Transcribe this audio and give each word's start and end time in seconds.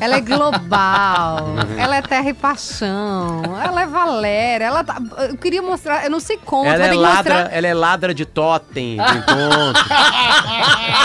Ela 0.00 0.16
é 0.16 0.20
global, 0.20 1.46
ela 1.78 1.96
é 1.96 2.02
terra 2.02 2.28
e 2.28 2.34
paixão, 2.34 3.42
ela 3.62 3.82
é 3.82 3.86
Valéria, 3.86 4.64
ela 4.66 4.84
tá, 4.84 4.96
eu 5.30 5.36
queria 5.36 5.62
mostrar, 5.62 6.04
eu 6.04 6.10
não 6.10 6.20
sei 6.20 6.36
como, 6.44 6.66
Ela 6.68 6.78
vai 6.78 6.88
é, 6.88 6.94
ladra, 6.94 7.34
mostrar. 7.34 7.56
ela 7.56 7.66
é 7.66 7.74
ladra 7.74 8.14
de 8.14 8.24
totem, 8.26 8.94
encontro. 8.96 9.84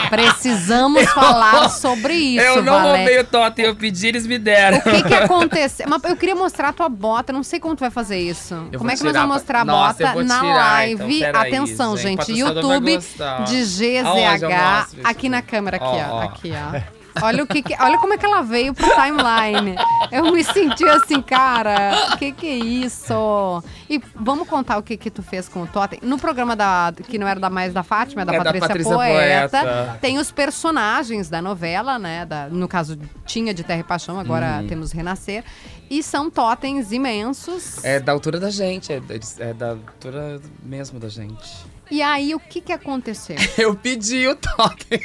Precisamos 0.09 1.04
falar 1.12 1.69
sobre 1.69 2.13
isso, 2.13 2.46
eu 2.46 2.62
não 2.63 2.73
Valéria. 2.73 2.97
roubei 2.97 3.19
o 3.19 3.23
totem, 3.25 3.65
eu 3.65 3.75
pedi, 3.75 4.07
eles 4.07 4.25
me 4.27 4.38
deram. 4.38 4.78
O 4.78 4.81
que 4.81 5.03
que 5.03 5.13
aconteceu? 5.13 5.85
Mas 5.89 6.03
eu 6.03 6.15
queria 6.15 6.35
mostrar 6.35 6.69
a 6.69 6.73
tua 6.73 6.89
bota, 6.89 7.31
não 7.33 7.44
sei 7.44 7.60
como 7.60 7.76
tu 7.76 7.79
vai 7.79 7.92
fazer 7.92 8.19
isso. 8.19 8.53
Eu 8.71 8.79
como 8.79 8.92
é 8.92 8.96
que 8.96 9.03
nós 9.03 9.13
vamos 9.13 9.35
mostrar 9.35 9.62
a 9.62 9.65
Nossa, 9.65 10.03
eu 10.03 10.08
bota 10.08 10.23
na 10.23 10.39
tirar, 10.39 10.53
live? 10.73 11.23
então, 11.23 11.42
Atenção, 11.42 11.97
gente, 11.97 12.31
YouTube 12.31 12.97
de 12.97 13.55
eu 13.96 14.03
GZH, 14.05 14.99
aqui 15.03 15.29
na 15.29 15.42
câmera, 15.42 15.78
aqui, 15.78 15.85
Ó, 15.85 16.08
ó, 16.09 16.16
ó. 16.17 16.21
aqui, 16.21 16.53
ó. 16.55 17.01
Olha 17.21 17.43
o 17.43 17.48
que, 17.48 17.62
que- 17.62 17.75
olha 17.80 17.98
como 17.98 18.13
é 18.13 18.17
que 18.17 18.25
ela 18.25 18.41
veio 18.41 18.73
pro 18.73 18.85
timeline. 18.89 19.75
Eu 20.11 20.31
me 20.31 20.43
senti 20.43 20.83
assim, 20.88 21.21
cara, 21.21 22.11
o 22.13 22.17
que 22.17 22.31
que 22.31 22.47
é 22.47 22.55
isso? 22.55 23.63
E 23.89 24.02
vamos 24.15 24.47
contar 24.47 24.77
o 24.77 24.83
que 24.83 24.95
que 24.97 25.09
tu 25.09 25.21
fez 25.23 25.47
com 25.49 25.63
o 25.63 25.67
Totem. 25.67 25.99
No 26.02 26.17
programa 26.17 26.55
da 26.55 26.93
que 27.07 27.17
não 27.17 27.27
era 27.27 27.39
da 27.39 27.49
mais 27.49 27.73
da 27.73 27.83
Fátima, 27.83 28.21
é 28.21 28.25
da 28.25 28.33
É 28.33 28.38
da 28.38 28.43
Patrícia, 28.43 28.67
Patrícia 28.67 28.93
Poeta, 28.95 29.49
Poeta. 29.59 29.97
tem 30.02 30.17
os 30.17 30.31
personagens 30.31 31.29
da 31.29 31.41
novela, 31.41 31.97
né? 31.99 32.25
da- 32.25 32.47
no 32.47 32.67
caso, 32.67 32.97
tinha 33.25 33.53
de 33.53 33.63
Terra 33.63 33.80
e 33.81 33.83
Paixão, 33.83 34.19
agora 34.19 34.59
Uhum. 34.61 34.67
temos 34.67 34.91
Renascer. 34.91 35.43
E 35.91 36.02
são 36.02 36.30
totens 36.31 36.91
imensos. 36.94 37.84
É 37.84 38.00
da 38.00 38.13
altura 38.13 38.40
da 38.40 38.50
gente, 38.50 38.94
é, 38.94 39.02
é 39.40 39.54
da 39.54 39.72
altura 39.72 40.40
mesmo 40.64 40.98
da 41.00 41.09
gente. 41.09 41.50
E 41.91 42.02
aí, 42.02 42.34
o 42.34 42.40
que 42.40 42.62
que 42.62 42.72
aconteceu? 42.72 43.36
Eu 43.59 43.76
pedi 43.76 44.26
o 44.26 44.36
totem. 44.38 45.02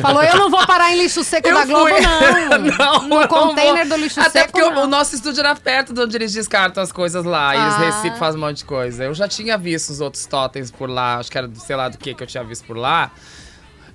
Falou, 0.00 0.22
eu 0.22 0.36
não 0.36 0.48
vou 0.52 0.64
parar 0.68 0.92
em 0.92 0.98
lixo 1.02 1.24
seco 1.24 1.48
Eu 1.48 1.54
da 1.56 1.64
Globo, 1.64 1.88
fui. 1.90 2.00
não. 2.00 2.58
Não, 2.78 3.08
no 3.08 3.26
container 3.26 3.84
vou. 3.88 3.98
do 3.98 4.04
lixo 4.04 4.20
Até 4.20 4.42
seco, 4.42 4.52
porque 4.52 4.64
o- 4.64 4.70
não. 4.72 4.84
o 4.84 4.86
nosso 4.86 5.16
estúdio 5.16 5.40
era 5.40 5.52
perto 5.56 5.92
de 5.92 6.00
onde 6.00 6.16
eles 6.16 6.32
descartam 6.32 6.80
as 6.80 6.92
coisas 6.92 7.24
lá. 7.24 7.56
E 7.56 7.58
eles 7.60 7.74
Ah. 7.74 7.78
reciclam, 7.78 8.16
fazem 8.20 8.40
um 8.40 8.46
monte 8.46 8.58
de 8.58 8.64
coisa. 8.66 9.02
Eu 9.02 9.12
já 9.14 9.26
tinha 9.26 9.58
visto 9.58 9.90
os 9.90 10.00
outros 10.00 10.26
totens 10.26 10.70
por 10.70 10.88
lá. 10.88 11.16
Acho 11.18 11.28
que 11.28 11.36
era, 11.38 11.48
do- 11.48 11.58
sei 11.58 11.74
lá, 11.74 11.88
do 11.88 11.98
que 11.98 12.14
que 12.14 12.22
eu 12.22 12.26
tinha 12.28 12.44
visto 12.44 12.64
por 12.64 12.76
lá. 12.76 13.10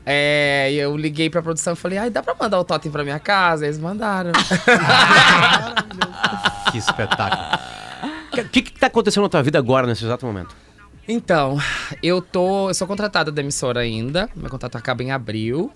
É, 0.05 0.69
e 0.71 0.77
eu 0.77 0.95
liguei 0.97 1.29
pra 1.29 1.41
produção 1.41 1.73
e 1.73 1.75
falei, 1.75 1.97
ai, 1.97 2.09
dá 2.09 2.23
pra 2.23 2.35
mandar 2.39 2.59
o 2.59 2.63
totem 2.63 2.91
pra 2.91 3.03
minha 3.03 3.19
casa? 3.19 3.65
Eles 3.65 3.77
mandaram. 3.77 4.31
que 6.71 6.77
espetáculo. 6.77 7.59
O 8.33 8.49
que, 8.49 8.61
que 8.61 8.79
tá 8.79 8.87
acontecendo 8.87 9.23
na 9.23 9.29
tua 9.29 9.43
vida 9.43 9.59
agora, 9.59 9.85
nesse 9.85 10.05
exato 10.05 10.25
momento? 10.25 10.55
Então, 11.07 11.57
eu 12.03 12.21
tô. 12.21 12.69
Eu 12.69 12.73
sou 12.73 12.87
contratada 12.87 13.31
da 13.31 13.41
emissora 13.41 13.79
ainda. 13.81 14.29
Meu 14.35 14.49
contrato 14.49 14.77
acaba 14.77 15.03
em 15.03 15.11
abril. 15.11 15.71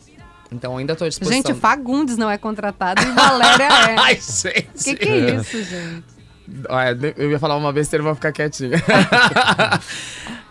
Então 0.51 0.77
ainda 0.77 0.95
tô 0.95 1.03
à 1.03 1.09
disposição. 1.09 1.35
Gente, 1.35 1.51
o 1.51 1.55
Fagundes 1.55 2.17
não 2.17 2.29
é 2.29 2.37
contratado 2.37 3.01
e 3.01 3.11
Valéria 3.11 3.63
é. 3.89 3.95
Ai, 3.97 4.15
gente. 4.15 4.69
O 4.75 4.83
que, 4.83 4.95
que 4.95 5.09
é 5.09 5.35
isso, 5.35 5.63
gente? 5.63 6.03
Olha, 6.69 7.15
eu 7.17 7.31
ia 7.31 7.39
falar 7.39 7.55
uma 7.55 7.71
besteira, 7.73 8.03
vou 8.03 8.13
ficar 8.15 8.31
quietinha. 8.31 8.77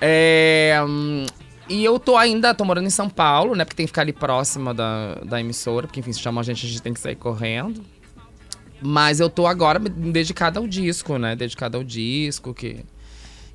É, 0.05 0.83
hum, 0.85 1.25
e 1.69 1.85
eu 1.85 1.99
tô 1.99 2.17
ainda, 2.17 2.55
tô 2.55 2.65
morando 2.65 2.87
em 2.87 2.91
São 2.91 3.09
Paulo, 3.09 3.55
né? 3.55 3.65
Porque 3.65 3.77
tem 3.77 3.87
que 3.87 3.91
ficar 3.91 4.03
ali 4.03 4.13
próxima 4.13 4.75
da, 4.75 5.15
da 5.25 5.41
emissora, 5.41 5.87
porque 5.87 6.01
enfim, 6.01 6.13
se 6.13 6.21
chama 6.21 6.41
a 6.41 6.45
gente, 6.45 6.67
a 6.67 6.69
gente 6.69 6.83
tem 6.83 6.93
que 6.93 7.01
sair 7.01 7.17
correndo. 7.17 7.83
Mas 8.81 9.21
eu 9.21 9.31
tô 9.31 9.47
agora 9.47 9.79
dedicada 9.79 10.59
ao 10.59 10.67
disco, 10.67 11.17
né? 11.17 11.37
Dedicada 11.37 11.79
ao 11.79 11.85
disco, 11.85 12.53
que, 12.53 12.85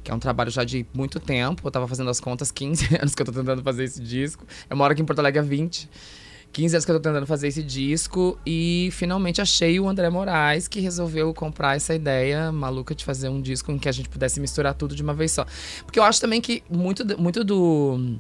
que 0.04 0.10
é 0.10 0.14
um 0.14 0.20
trabalho 0.20 0.50
já 0.50 0.64
de 0.64 0.86
muito 0.94 1.20
tempo. 1.20 1.68
Eu 1.68 1.72
tava 1.72 1.88
fazendo 1.88 2.10
as 2.10 2.20
contas, 2.20 2.50
15 2.50 2.96
anos 3.02 3.14
que 3.14 3.22
eu 3.22 3.26
tô 3.26 3.34
tentando 3.34 3.62
fazer 3.62 3.84
esse 3.84 4.02
disco. 4.02 4.46
Eu 4.70 4.78
moro 4.78 4.94
aqui 4.94 5.02
em 5.02 5.06
Porto 5.06 5.20
Alegre 5.20 5.40
há 5.40 5.44
20. 5.44 5.90
15 6.54 6.76
anos 6.76 6.86
que 6.86 6.92
eu 6.92 6.96
tô 6.96 7.02
tentando 7.02 7.28
fazer 7.28 7.48
esse 7.50 7.62
disco 7.62 8.38
e 8.46 8.90
finalmente 8.94 9.40
achei 9.42 9.80
o 9.80 9.88
André 9.88 10.10
Moraes 10.10 10.68
que 10.68 10.80
resolveu 10.80 11.32
comprar 11.34 11.76
essa 11.76 11.94
ideia 11.94 12.52
maluca 12.52 12.96
de 12.96 13.06
fazer 13.06 13.30
um 13.30 13.40
disco 13.42 13.72
em 13.72 13.78
que 13.78 13.88
a 13.88 13.92
gente 13.92 14.10
pudesse 14.10 14.40
misturar 14.40 14.74
tudo 14.74 14.96
de 14.96 15.04
uma 15.04 15.14
vez 15.14 15.32
só. 15.32 15.46
Porque 15.86 16.00
eu 16.00 16.04
acho 16.04 16.20
também 16.20 16.42
que 16.42 16.64
muito, 16.70 17.04
do- 17.04 17.18
muito 17.20 17.44
do. 17.44 18.18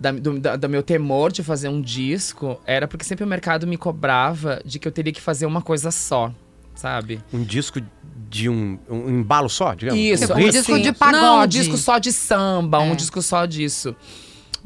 Da, 0.00 0.12
do, 0.12 0.38
da- 0.38 0.54
do 0.56 0.68
meu 0.68 0.82
temor 0.82 1.32
de 1.32 1.42
fazer 1.42 1.68
um 1.68 1.80
disco 1.82 2.60
era 2.64 2.86
porque 2.86 3.04
sempre 3.04 3.24
o 3.24 3.28
mercado 3.28 3.66
me 3.66 3.76
cobrava 3.76 4.62
de 4.64 4.78
que 4.78 4.86
eu 4.86 4.92
teria 4.92 5.12
que 5.12 5.20
fazer 5.20 5.44
uma 5.44 5.60
coisa 5.60 5.90
só, 5.90 6.32
sabe? 6.74 7.20
Um 7.32 7.42
disco 7.42 7.80
de 8.30 8.48
um, 8.48 8.78
um 8.88 9.10
embalo 9.10 9.48
só, 9.48 9.74
digamos? 9.74 10.00
Isso, 10.00 10.26
Tipo, 10.28 10.34
um 10.38 10.46
assim, 10.46 10.50
disco 10.58 10.78
de 10.78 10.84
Não, 10.84 10.90
um 10.90 10.94
pagode. 10.94 11.58
disco 11.58 11.76
só 11.76 11.98
de 11.98 12.12
samba, 12.12 12.78
É. 12.78 12.80
um 12.80 12.94
disco 12.94 13.20
só 13.20 13.44
disso. 13.44 13.96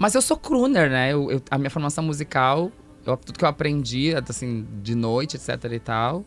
Mas 0.02 0.16
eu 0.16 0.20
sou 0.20 0.36
crooner, 0.36 0.90
né? 0.90 1.12
Eu, 1.12 1.30
eu- 1.30 1.42
a 1.48 1.56
minha 1.56 1.70
formação 1.70 2.02
musical, 2.02 2.72
eu- 3.06 3.16
tudo 3.16 3.38
que 3.38 3.44
eu 3.44 3.48
aprendi, 3.48 4.12
assim, 4.28 4.66
de 4.82 4.96
noite, 4.96 5.36
etc 5.36 5.70
e 5.70 5.78
tal, 5.78 6.24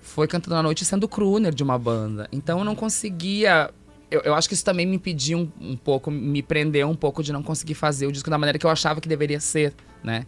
foi 0.00 0.28
cantando 0.28 0.54
à 0.54 0.62
noite 0.62 0.84
sendo 0.84 1.08
crooner 1.08 1.52
de 1.52 1.64
uma 1.64 1.76
banda. 1.76 2.28
Então 2.30 2.60
eu 2.60 2.64
não 2.64 2.76
conseguia. 2.76 3.70
Eu, 4.08 4.20
eu 4.20 4.34
acho 4.36 4.46
que 4.46 4.54
isso 4.54 4.64
também 4.64 4.86
me 4.86 4.94
impediu 4.94 5.36
um, 5.60 5.72
um 5.72 5.76
pouco, 5.76 6.12
me 6.12 6.44
prendeu 6.44 6.88
um 6.88 6.94
pouco 6.94 7.24
de 7.24 7.32
não 7.32 7.42
conseguir 7.42 7.74
fazer 7.74 8.06
o 8.06 8.12
disco 8.12 8.30
da 8.30 8.38
maneira 8.38 8.56
que 8.56 8.64
eu 8.64 8.70
achava 8.70 9.00
que 9.00 9.08
deveria 9.08 9.40
ser, 9.40 9.74
né? 10.04 10.24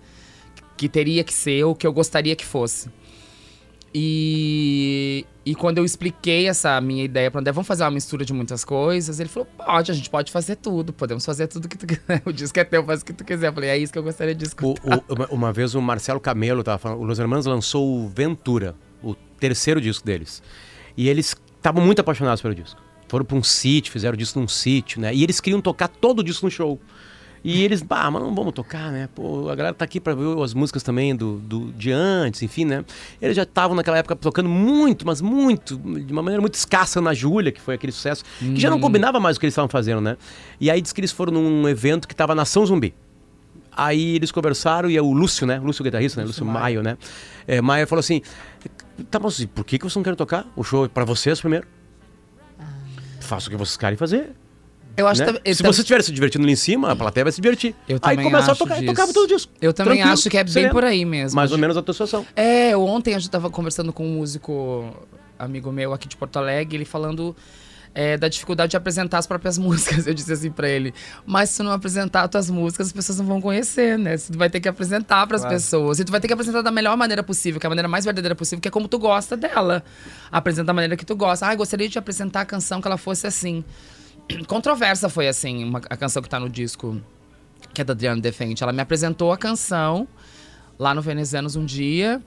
Que 0.76 0.88
teria 0.88 1.22
que 1.22 1.32
ser, 1.32 1.62
ou 1.62 1.76
que 1.76 1.86
eu 1.86 1.92
gostaria 1.92 2.34
que 2.34 2.44
fosse. 2.44 2.90
E, 3.96 5.24
e 5.46 5.54
quando 5.54 5.78
eu 5.78 5.84
expliquei 5.84 6.48
essa 6.48 6.80
minha 6.80 7.04
ideia 7.04 7.30
para 7.30 7.40
André, 7.40 7.52
vamos 7.52 7.66
fazer 7.68 7.84
uma 7.84 7.90
mistura 7.92 8.24
de 8.24 8.32
muitas 8.32 8.64
coisas, 8.64 9.20
ele 9.20 9.28
falou: 9.28 9.46
pode, 9.56 9.90
a 9.90 9.94
gente 9.94 10.10
pode 10.10 10.32
fazer 10.32 10.56
tudo, 10.56 10.92
podemos 10.92 11.24
fazer 11.24 11.46
tudo 11.46 11.68
que 11.68 11.78
tu 11.78 11.86
quiser. 11.88 12.20
O 12.24 12.32
disco 12.32 12.58
é 12.58 12.64
teu, 12.64 12.84
faz 12.84 13.02
o 13.02 13.04
que 13.04 13.12
tu 13.12 13.24
quiser. 13.24 13.48
Eu 13.48 13.52
falei: 13.52 13.70
é 13.70 13.78
isso 13.78 13.92
que 13.92 13.98
eu 13.98 14.02
gostaria 14.02 14.34
de 14.34 14.44
O- 14.44 14.46
escutar. 14.48 14.82
o- 15.08 15.14
uma, 15.14 15.26
uma 15.28 15.52
vez 15.52 15.74
o 15.74 15.80
Marcelo 15.80 16.18
Camelo 16.20 16.62
tava 16.64 16.78
falando, 16.78 17.00
o 17.00 17.04
Los 17.04 17.18
Hermanos 17.18 17.46
lançou 17.46 18.04
o 18.04 18.08
Ventura, 18.08 18.74
o 19.02 19.14
terceiro 19.38 19.80
disco 19.80 20.04
deles. 20.04 20.42
E 20.96 21.08
eles 21.08 21.36
estavam 21.56 21.84
muito 21.84 22.00
apaixonados 22.00 22.42
pelo 22.42 22.54
disco. 22.54 22.80
Foram 23.08 23.24
para 23.24 23.36
um 23.36 23.42
sítio, 23.42 23.92
fizeram 23.92 24.14
o 24.14 24.16
disco 24.18 24.40
num 24.40 24.48
sítio, 24.48 25.00
né? 25.00 25.14
E 25.14 25.22
eles 25.22 25.40
queriam 25.40 25.60
tocar 25.60 25.88
todo 25.88 26.18
o 26.18 26.24
disco 26.24 26.46
no 26.46 26.50
show. 26.50 26.80
E 27.44 27.62
eles, 27.62 27.82
bah, 27.82 28.10
mas 28.10 28.22
não 28.22 28.34
vamos 28.34 28.54
tocar, 28.54 28.90
né? 28.90 29.06
Pô, 29.14 29.50
a 29.50 29.54
galera 29.54 29.74
tá 29.74 29.84
aqui 29.84 30.00
para 30.00 30.14
ver 30.14 30.42
as 30.42 30.54
músicas 30.54 30.82
também 30.82 31.14
do, 31.14 31.36
do 31.36 31.70
de 31.72 31.92
antes, 31.92 32.42
enfim, 32.42 32.64
né? 32.64 32.82
Eles 33.20 33.36
já 33.36 33.42
estavam 33.42 33.76
naquela 33.76 33.98
época 33.98 34.16
tocando 34.16 34.48
muito, 34.48 35.06
mas 35.06 35.20
muito, 35.20 35.76
de 35.76 36.10
uma 36.10 36.22
maneira 36.22 36.40
muito 36.40 36.54
escassa 36.54 37.02
na 37.02 37.12
Júlia, 37.12 37.52
que 37.52 37.60
foi 37.60 37.74
aquele 37.74 37.92
sucesso, 37.92 38.24
que 38.38 38.58
já 38.58 38.70
não 38.70 38.80
combinava 38.80 39.20
mais 39.20 39.36
o 39.36 39.40
que 39.40 39.44
eles 39.44 39.52
estavam 39.52 39.68
fazendo, 39.68 40.00
né? 40.00 40.16
E 40.58 40.70
aí 40.70 40.80
diz 40.80 40.90
que 40.90 41.00
eles 41.02 41.12
foram 41.12 41.34
num 41.34 41.68
evento 41.68 42.08
que 42.08 42.14
tava 42.14 42.34
Nação 42.34 42.64
Zumbi. 42.64 42.94
Aí 43.76 44.14
eles 44.14 44.32
conversaram 44.32 44.88
e 44.88 44.96
é 44.96 45.02
o 45.02 45.12
Lúcio, 45.12 45.46
né? 45.46 45.58
Lúcio 45.58 45.84
guitarrista, 45.84 46.20
né? 46.20 46.26
Lúcio 46.26 46.46
Maio, 46.46 46.82
né? 46.82 46.96
É, 47.46 47.60
Maio 47.60 47.86
falou 47.86 48.00
assim: 48.00 48.22
tá, 49.10 49.20
mas 49.20 49.44
por 49.46 49.64
que, 49.64 49.78
que 49.78 49.84
vocês 49.84 49.96
não 49.96 50.02
querem 50.02 50.16
tocar? 50.16 50.46
O 50.56 50.64
show 50.64 50.86
é 50.86 50.88
pra 50.88 51.04
vocês 51.04 51.40
primeiro. 51.40 51.66
Faça 53.20 53.48
o 53.48 53.50
que 53.50 53.56
vocês 53.56 53.76
querem 53.76 53.98
fazer. 53.98 54.30
Eu 54.96 55.06
acho 55.08 55.20
né? 55.24 55.32
Se 55.52 55.62
tam- 55.62 55.72
você 55.72 55.80
estiver 55.80 56.02
se 56.02 56.12
divertindo 56.12 56.44
ali 56.44 56.52
em 56.52 56.56
cima, 56.56 56.92
a 56.92 56.96
plateia 56.96 57.24
vai 57.24 57.32
se 57.32 57.40
divertir. 57.40 57.74
Eu 57.88 57.98
aí 58.02 58.16
começou 58.16 58.52
a 58.52 58.56
tocar 58.56 58.76
e 58.76 58.80
disso. 58.80 58.92
tocava 58.92 59.12
todo 59.12 59.26
disco. 59.28 59.52
Eu 59.60 59.72
também 59.72 59.94
Tranquilo, 59.94 60.12
acho 60.14 60.30
que 60.30 60.38
é 60.38 60.44
bem 60.44 60.52
sereno. 60.52 60.72
por 60.72 60.84
aí 60.84 61.04
mesmo. 61.04 61.34
Mais 61.36 61.50
ou 61.52 61.58
menos 61.58 61.76
a 61.76 61.82
tua 61.82 61.92
situação. 61.94 62.24
É, 62.36 62.76
ontem 62.76 63.14
a 63.14 63.18
gente 63.18 63.30
tava 63.30 63.50
conversando 63.50 63.92
com 63.92 64.06
um 64.06 64.14
músico 64.18 64.94
amigo 65.38 65.72
meu 65.72 65.92
aqui 65.92 66.06
de 66.06 66.16
Porto 66.16 66.36
Alegre, 66.38 66.76
ele 66.76 66.84
falando 66.84 67.34
é, 67.92 68.16
da 68.16 68.28
dificuldade 68.28 68.70
de 68.70 68.76
apresentar 68.76 69.18
as 69.18 69.26
próprias 69.26 69.56
músicas. 69.58 70.06
Eu 70.06 70.14
disse 70.14 70.32
assim 70.32 70.50
pra 70.50 70.68
ele, 70.68 70.94
mas 71.26 71.50
se 71.50 71.56
tu 71.58 71.64
não 71.64 71.72
apresentar 71.72 72.22
as 72.22 72.30
tuas 72.30 72.50
músicas, 72.50 72.86
as 72.88 72.92
pessoas 72.92 73.18
não 73.18 73.26
vão 73.26 73.40
conhecer, 73.40 73.98
né? 73.98 74.16
Você 74.16 74.32
vai 74.36 74.48
ter 74.48 74.60
que 74.60 74.68
apresentar 74.68 75.26
pras 75.26 75.44
pessoas. 75.44 75.98
E 75.98 76.04
tu 76.04 76.12
vai 76.12 76.20
ter 76.20 76.28
que 76.28 76.32
apresentar 76.34 76.62
da 76.62 76.70
melhor 76.70 76.96
maneira 76.96 77.22
possível, 77.22 77.58
que 77.60 77.66
é 77.66 77.68
a 77.68 77.70
maneira 77.70 77.88
mais 77.88 78.04
verdadeira 78.04 78.34
possível, 78.36 78.60
que 78.60 78.68
é 78.68 78.70
como 78.70 78.86
tu 78.86 78.98
gosta 78.98 79.36
dela. 79.36 79.82
Apresenta 80.30 80.66
da 80.66 80.72
maneira 80.72 80.96
que 80.96 81.04
tu 81.04 81.16
gosta. 81.16 81.46
Ah, 81.46 81.54
gostaria 81.56 81.88
de 81.88 81.98
apresentar 81.98 82.42
a 82.42 82.44
canção 82.44 82.80
que 82.80 82.86
ela 82.86 82.96
fosse 82.98 83.26
assim. 83.26 83.64
Controversa 84.46 85.08
foi 85.08 85.28
assim, 85.28 85.64
uma- 85.64 85.80
a 85.90 85.96
canção 85.96 86.22
que 86.22 86.28
tá 86.28 86.38
no 86.40 86.48
disco, 86.48 87.00
que 87.72 87.80
é 87.80 87.84
da 87.84 87.92
Adriana 87.92 88.20
Defente. 88.20 88.62
Ela 88.62 88.72
me 88.72 88.80
apresentou 88.80 89.32
a 89.32 89.36
canção 89.38 90.06
lá 90.78 90.94
no 90.94 91.02
Venezianos 91.02 91.56
um 91.56 91.64
dia. 91.64 92.22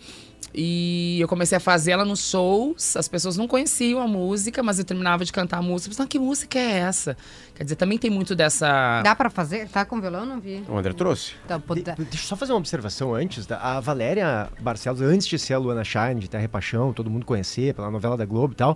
E 0.59 1.19
eu 1.19 1.27
comecei 1.27 1.57
a 1.57 1.59
fazer 1.59 1.91
ela 1.91 2.05
nos 2.05 2.29
shows. 2.31 2.95
As 2.95 3.07
pessoas 3.07 3.37
não 3.37 3.47
conheciam 3.47 3.99
a 4.01 4.07
música, 4.07 4.63
mas 4.63 4.79
eu 4.79 4.85
terminava 4.85 5.23
de 5.25 5.31
cantar 5.31 5.57
a 5.57 5.61
música. 5.61 5.89
Eu 5.89 5.91
pensava, 5.91 6.07
que 6.09 6.17
música 6.17 6.57
é 6.57 6.79
essa? 6.79 7.17
Quer 7.53 7.63
dizer, 7.63 7.75
também 7.75 7.97
tem 7.97 8.09
muito 8.09 8.33
dessa. 8.33 9.01
Dá 9.03 9.13
pra 9.15 9.29
fazer? 9.29 9.67
Tá 9.67 9.83
com 9.85 9.99
violão? 10.01 10.25
Não 10.25 10.39
vi. 10.39 10.63
O 10.67 10.77
André 10.77 10.93
trouxe. 10.93 11.33
Tá, 11.47 11.59
pô, 11.59 11.75
De- 11.75 11.81
tá. 11.81 11.95
deixa 11.97 12.23
eu 12.23 12.27
só 12.27 12.35
fazer 12.35 12.53
uma 12.53 12.59
observação 12.59 13.13
antes. 13.13 13.45
da- 13.45 13.59
A 13.59 13.79
Valéria 13.79 14.49
Barcelos, 14.59 15.01
antes 15.01 15.27
de 15.27 15.37
ser 15.37 15.53
a 15.53 15.57
Luana 15.59 15.83
Shine, 15.83 16.15
de 16.21 16.29
Terra 16.29 16.45
e 16.45 16.47
Paixão, 16.47 16.91
todo 16.93 17.09
mundo 17.09 17.25
conhecer, 17.25 17.73
pela 17.75 17.91
novela 17.91 18.15
da 18.17 18.25
Globo 18.25 18.53
e 18.53 18.55
tal, 18.55 18.75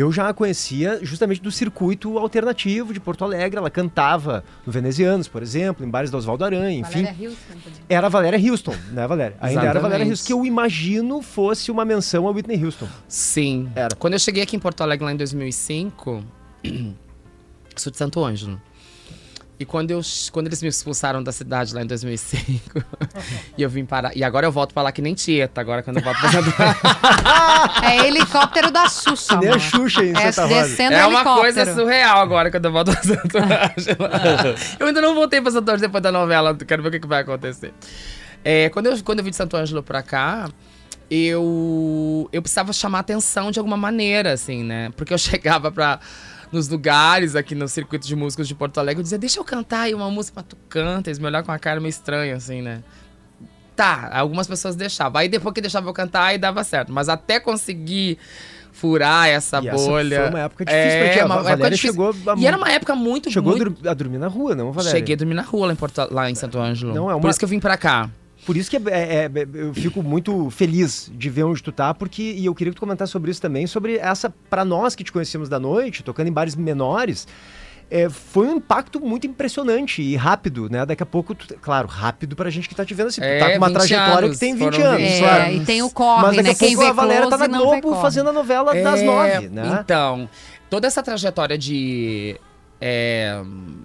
eu 0.00 0.12
já 0.12 0.28
a 0.28 0.34
conhecia 0.34 1.00
justamente 1.02 1.40
do 1.40 1.50
circuito 1.50 2.18
alternativo 2.18 2.92
de 2.92 3.00
Porto 3.00 3.24
Alegre. 3.24 3.58
Ela 3.58 3.70
cantava 3.70 4.44
no 4.66 4.72
Venezianos, 4.72 5.28
por 5.28 5.42
exemplo, 5.42 5.84
em 5.84 5.90
bares 5.90 6.10
do 6.10 6.16
Oswaldo 6.16 6.44
Aranha, 6.44 6.78
enfim. 6.78 7.04
Valéria 7.04 7.36
também. 7.48 7.80
Era 7.88 8.06
a 8.06 8.10
Valéria 8.10 8.50
Houston, 8.50 8.74
né, 8.92 9.06
Valéria? 9.06 9.36
Ainda 9.40 9.62
era 9.62 9.78
a 9.78 9.82
Valéria 9.82 10.04
Exatamente. 10.04 10.10
Houston, 10.10 10.26
que 10.26 10.32
eu 10.32 10.44
imagino 10.44 11.22
fosse 11.22 11.70
uma 11.70 11.84
menção 11.84 12.28
a 12.28 12.30
Whitney 12.30 12.62
Houston. 12.62 12.88
Sim. 13.06 13.70
Era. 13.74 13.94
Quando 13.96 14.12
eu 14.14 14.18
cheguei 14.18 14.42
aqui 14.42 14.56
em 14.56 14.60
Porto 14.60 14.82
Alegre 14.82 15.04
lá 15.04 15.12
em 15.12 15.16
2005, 15.16 16.24
sou 17.76 17.90
de 17.90 17.98
Santo 17.98 18.24
Ângelo. 18.24 18.60
E 19.60 19.64
quando, 19.64 19.90
eu, 19.90 20.00
quando 20.30 20.46
eles 20.46 20.62
me 20.62 20.68
expulsaram 20.68 21.20
da 21.20 21.32
cidade 21.32 21.74
lá 21.74 21.82
em 21.82 21.86
2005, 21.86 22.80
e 23.58 23.62
eu 23.62 23.68
vim 23.68 23.84
parar. 23.84 24.16
E 24.16 24.22
agora 24.22 24.46
eu 24.46 24.52
volto 24.52 24.72
pra 24.72 24.84
lá 24.84 24.92
que 24.92 25.02
nem 25.02 25.14
Tieta, 25.14 25.60
agora 25.60 25.82
quando 25.82 25.96
eu 25.96 26.02
volto 26.04 26.20
pra 26.20 26.30
Santo 26.30 26.52
É 27.84 28.06
helicóptero 28.06 28.70
da 28.70 28.88
Xuxa. 28.88 29.36
Que 29.36 29.44
nem 29.46 29.54
a. 29.54 29.58
Xuxa 29.58 30.04
em 30.04 30.12
É, 30.16 30.30
Santa 30.30 30.48
Rosa. 30.48 30.68
descendo 30.68 30.94
É 30.94 31.04
uma 31.06 31.16
helicóptero. 31.20 31.40
coisa 31.54 31.74
surreal 31.74 32.20
agora 32.20 32.50
quando 32.52 32.64
eu 32.66 32.72
volto 32.72 32.92
pra 32.92 33.02
Santo 33.02 33.36
Ângelo. 33.36 34.56
eu 34.78 34.86
ainda 34.86 35.00
não 35.00 35.14
voltei 35.14 35.40
pra 35.40 35.50
Santo 35.50 35.68
Ângelo 35.68 35.80
depois 35.88 36.02
da 36.02 36.12
novela, 36.12 36.54
quero 36.56 36.80
ver 36.82 36.88
o 36.88 36.92
que, 36.92 37.00
que 37.00 37.08
vai 37.08 37.22
acontecer. 37.22 37.72
É, 38.44 38.68
quando, 38.68 38.86
eu, 38.86 39.02
quando 39.02 39.18
eu 39.18 39.24
vim 39.24 39.30
de 39.30 39.36
Santo 39.36 39.56
Ângelo 39.56 39.82
pra 39.82 40.02
cá, 40.02 40.48
eu, 41.10 42.28
eu 42.32 42.40
precisava 42.42 42.72
chamar 42.72 43.00
atenção 43.00 43.50
de 43.50 43.58
alguma 43.58 43.76
maneira, 43.76 44.32
assim, 44.32 44.62
né? 44.62 44.90
Porque 44.96 45.12
eu 45.12 45.18
chegava 45.18 45.70
pra, 45.72 45.98
nos 46.52 46.68
lugares 46.68 47.34
aqui 47.36 47.54
no 47.54 47.68
circuito 47.68 48.06
de 48.06 48.16
músicos 48.16 48.46
de 48.48 48.54
Porto 48.54 48.78
Alegre, 48.78 49.00
eu 49.00 49.02
dizia, 49.02 49.18
deixa 49.18 49.38
eu 49.38 49.44
cantar 49.44 49.82
aí 49.82 49.94
uma 49.94 50.10
música, 50.10 50.34
mas 50.36 50.46
tu 50.48 50.56
canta, 50.68 51.10
eles 51.10 51.18
me 51.18 51.26
olhavam 51.26 51.46
com 51.46 51.52
uma 51.52 51.58
cara 51.58 51.80
meio 51.80 51.90
estranha, 51.90 52.36
assim, 52.36 52.62
né? 52.62 52.82
Tá, 53.76 54.10
algumas 54.12 54.46
pessoas 54.48 54.74
deixavam. 54.74 55.20
Aí 55.20 55.28
depois 55.28 55.54
que 55.54 55.60
deixava 55.60 55.88
eu 55.88 55.92
cantar, 55.92 56.24
aí 56.24 56.38
dava 56.38 56.64
certo. 56.64 56.92
Mas 56.92 57.08
até 57.08 57.38
conseguir 57.38 58.18
furar 58.72 59.28
essa 59.28 59.60
E 59.62 59.68
essa 59.68 59.76
bolha. 59.86 60.20
foi 60.22 60.28
uma 60.30 60.40
época 60.40 60.64
difícil 60.64 60.98
pra 61.00 61.08
ti. 61.12 61.20
A 61.20 61.26
uma 61.26 61.34
Valéria 61.36 61.52
época 61.54 61.70
difícil. 61.70 61.90
chegou 61.92 62.32
a- 62.32 62.36
E 62.36 62.46
era 62.46 62.56
uma 62.56 62.70
época 62.70 62.94
muito, 62.96 63.30
Chegou 63.30 63.56
muito... 63.56 63.86
a 63.86 63.90
a 63.92 63.94
dormir 63.94 64.18
na 64.18 64.26
rua, 64.26 64.54
não, 64.56 64.72
Valéria? 64.72 64.98
Cheguei 64.98 65.14
a 65.14 65.18
dormir 65.18 65.34
na 65.34 65.42
rua 65.42 65.68
lá 65.68 65.72
em, 65.72 65.76
Porto, 65.76 66.08
lá 66.10 66.28
em 66.28 66.34
Santo 66.34 66.58
Ângelo. 66.58 66.92
Não, 66.92 67.08
é 67.08 67.14
uma- 67.14 67.20
Por 67.20 67.30
isso 67.30 67.38
que 67.38 67.44
eu 67.44 67.48
vim 67.48 67.60
pra 67.60 67.76
cá. 67.76 68.10
Por 68.48 68.56
isso 68.56 68.70
que 68.70 68.76
é- 68.78 68.80
é- 68.88 69.24
é- 69.26 69.30
eu 69.52 69.74
fico 69.74 70.02
muito 70.02 70.48
feliz 70.48 71.12
de 71.14 71.28
ver 71.28 71.42
onde 71.44 71.62
tu 71.62 71.70
tá, 71.70 71.92
porque 71.92 72.22
e 72.22 72.46
eu 72.46 72.54
queria 72.54 72.72
que 72.72 72.76
tu 72.76 72.80
comentasse 72.80 73.12
sobre 73.12 73.30
isso 73.30 73.42
também, 73.42 73.66
sobre 73.66 73.98
essa, 73.98 74.32
pra 74.48 74.64
nós 74.64 74.96
que 74.96 75.04
te 75.04 75.12
conhecemos 75.12 75.50
da 75.50 75.60
noite, 75.60 76.02
tocando 76.02 76.28
em 76.28 76.32
bares 76.32 76.56
menores, 76.56 77.28
é, 77.90 78.08
foi 78.08 78.46
um 78.46 78.56
impacto 78.56 79.00
muito 79.00 79.26
impressionante 79.26 80.00
e 80.00 80.16
rápido, 80.16 80.66
né? 80.70 80.86
Daqui 80.86 81.02
a 81.02 81.06
pouco, 81.06 81.34
tu- 81.34 81.54
claro, 81.60 81.86
rápido 81.86 82.34
pra 82.34 82.48
gente 82.48 82.70
que 82.70 82.74
tá 82.74 82.86
te 82.86 82.94
vendo 82.94 83.08
assim, 83.08 83.20
tu 83.20 83.24
É, 83.26 83.38
tá 83.38 83.50
com 83.50 83.56
uma 83.58 83.66
20 83.68 83.76
trajetória 83.76 84.26
anos, 84.28 84.30
que 84.30 84.40
tem 84.40 84.54
20 84.54 84.74
foram 84.76 84.86
anos, 84.86 85.02
20 85.02 85.10
É, 85.12 85.18
claro. 85.18 85.52
e 85.52 85.60
tem 85.66 85.82
o 85.82 85.84
Mas 85.84 85.92
corre, 85.92 86.22
daqui 86.36 86.42
né? 86.42 86.50
a 86.50 86.54
Quem 86.54 86.68
pouco 86.68 86.82
vê 86.84 86.86
a 86.88 86.92
Valéria 86.94 87.28
tá 87.28 87.36
na 87.36 87.48
Globo 87.48 87.94
fazendo 88.00 88.30
a 88.30 88.32
novela 88.32 88.72
das 88.74 89.00
É, 89.00 89.04
nove, 89.04 89.48
né? 89.50 89.78
Então, 89.84 90.26
toda 90.70 90.86
essa 90.86 91.02
trajetória 91.02 91.58
de, 91.58 92.40
é, 92.80 93.42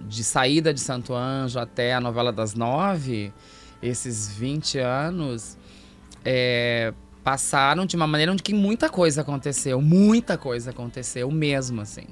de 0.08 0.24
saída 0.24 0.72
de 0.72 0.80
Santo 0.80 1.12
Anjo 1.14 1.58
até 1.58 1.92
a 1.94 2.00
novela 2.00 2.32
das 2.32 2.54
nove, 2.54 3.30
esses 3.82 4.28
20 4.36 4.78
anos, 4.78 5.56
é, 6.24 6.92
passaram 7.22 7.86
de 7.86 7.96
uma 7.96 8.06
maneira 8.06 8.32
onde 8.32 8.42
que 8.42 8.54
muita 8.54 8.88
coisa 8.88 9.20
aconteceu. 9.22 9.80
Muita 9.80 10.36
coisa 10.38 10.70
aconteceu 10.70 11.30
mesmo, 11.30 11.80
assim. 11.80 12.06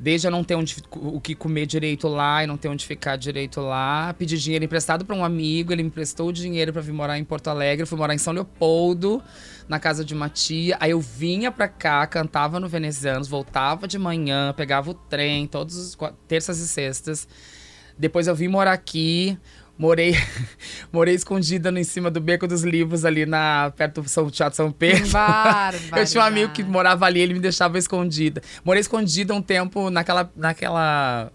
Desde 0.00 0.28
eu 0.28 0.30
não 0.30 0.44
ter 0.44 0.54
onde, 0.54 0.76
o 0.92 1.20
que 1.20 1.34
comer 1.34 1.66
direito 1.66 2.06
lá 2.06 2.44
e 2.44 2.46
não 2.46 2.56
ter 2.56 2.68
onde 2.68 2.86
ficar 2.86 3.16
direito 3.16 3.60
lá, 3.60 4.14
pedi 4.16 4.38
dinheiro 4.38 4.64
emprestado 4.64 5.04
para 5.04 5.16
um 5.16 5.24
amigo, 5.24 5.72
ele 5.72 5.82
me 5.82 5.88
emprestou 5.88 6.28
o 6.28 6.32
dinheiro 6.32 6.72
para 6.72 6.80
vir 6.80 6.92
morar 6.92 7.18
em 7.18 7.24
Porto 7.24 7.48
Alegre, 7.48 7.84
fui 7.84 7.98
morar 7.98 8.14
em 8.14 8.18
São 8.18 8.32
Leopoldo, 8.32 9.20
na 9.68 9.80
casa 9.80 10.04
de 10.04 10.14
uma 10.14 10.28
tia. 10.28 10.76
Aí 10.78 10.92
eu 10.92 11.00
vinha 11.00 11.50
pra 11.50 11.66
cá, 11.66 12.06
cantava 12.06 12.60
no 12.60 12.68
Venezianos, 12.68 13.26
voltava 13.26 13.88
de 13.88 13.98
manhã, 13.98 14.54
pegava 14.56 14.88
o 14.88 14.94
trem, 14.94 15.48
todos 15.48 15.76
os 15.76 15.96
qua- 15.96 16.14
terças 16.28 16.60
e 16.60 16.68
sextas. 16.68 17.26
Depois 17.98 18.28
eu 18.28 18.36
vim 18.36 18.46
morar 18.46 18.74
aqui, 18.74 19.36
morei 19.78 20.14
morei 20.92 21.14
escondida 21.14 21.70
no, 21.70 21.78
em 21.78 21.84
cima 21.84 22.10
do 22.10 22.20
Beco 22.20 22.46
dos 22.48 22.62
Livros 22.64 23.04
ali 23.04 23.24
na 23.24 23.72
perto 23.76 24.02
do 24.02 24.08
São 24.08 24.28
Teatro 24.30 24.56
São 24.56 24.70
Pedro. 24.72 25.06
Eu 25.96 26.04
tinha 26.04 26.22
um 26.22 26.26
amigo 26.26 26.52
que 26.52 26.62
morava 26.64 27.06
ali, 27.06 27.20
ele 27.20 27.34
me 27.34 27.40
deixava 27.40 27.78
escondida. 27.78 28.42
Morei 28.64 28.80
escondida 28.80 29.32
um 29.32 29.40
tempo 29.42 29.88
naquela. 29.90 30.30
naquela 30.36 31.30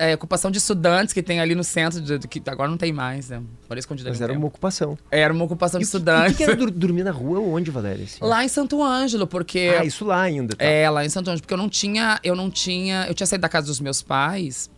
é, 0.00 0.14
ocupação 0.14 0.48
de 0.48 0.58
estudantes 0.58 1.12
que 1.12 1.20
tem 1.20 1.40
ali 1.40 1.56
no 1.56 1.64
centro, 1.64 2.00
de, 2.00 2.18
de- 2.18 2.28
que 2.28 2.40
agora 2.48 2.70
não 2.70 2.76
tem 2.76 2.92
mais, 2.92 3.30
né? 3.30 3.42
Morei 3.68 3.80
escondida 3.80 4.08
Mas 4.08 4.20
era 4.20 4.28
tempo. 4.32 4.38
uma 4.42 4.46
ocupação. 4.46 4.96
Era 5.10 5.34
uma 5.34 5.44
ocupação 5.44 5.80
E 5.80 5.82
de 5.82 5.90
que- 5.90 5.96
estudantes. 5.96 6.34
O 6.34 6.36
que, 6.36 6.44
que 6.44 6.50
era 6.50 6.54
dur- 6.56 6.70
dormir 6.70 7.02
na 7.02 7.10
rua 7.10 7.40
onde, 7.40 7.68
Valéria? 7.72 8.04
assim? 8.04 8.18
Lá 8.24 8.44
em 8.44 8.48
Santo 8.48 8.80
Ângelo, 8.80 9.26
porque. 9.26 9.74
Ah, 9.76 9.84
isso 9.84 10.04
lá 10.04 10.22
ainda, 10.22 10.54
tá? 10.54 10.64
É, 10.64 10.88
lá 10.88 11.04
em 11.04 11.08
Santo 11.08 11.26
Ângelo, 11.30 11.40
porque 11.40 11.52
eu 11.54 11.58
não 11.58 11.68
tinha, 11.68 12.20
eu 12.22 12.36
não 12.36 12.48
tinha, 12.48 13.06
eu 13.08 13.14
tinha 13.14 13.26
saído 13.26 13.42
da 13.42 13.48
casa 13.48 13.66
dos 13.66 13.80
meus 13.80 14.00
pais 14.00 14.70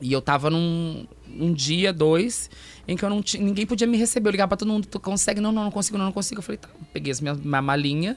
e 0.00 0.12
eu 0.12 0.20
tava 0.20 0.50
num 0.50 1.06
um 1.28 1.52
dia, 1.52 1.92
dois, 1.92 2.48
em 2.86 2.96
que 2.96 3.04
eu 3.04 3.10
não 3.10 3.22
tinha, 3.22 3.42
ninguém 3.42 3.66
podia 3.66 3.86
me 3.86 3.96
receber. 3.96 4.28
Eu 4.28 4.32
ligava 4.32 4.48
pra 4.48 4.56
todo 4.56 4.68
mundo, 4.68 4.86
tu 4.86 4.98
consegue? 4.98 5.40
Não, 5.40 5.52
não, 5.52 5.64
não 5.64 5.70
consigo, 5.70 5.98
não, 5.98 6.06
não 6.06 6.12
consigo. 6.12 6.38
Eu 6.38 6.42
falei, 6.42 6.58
tá, 6.58 6.68
peguei 6.92 7.12
as 7.12 7.20
minha 7.20 7.34
malinha, 7.62 8.16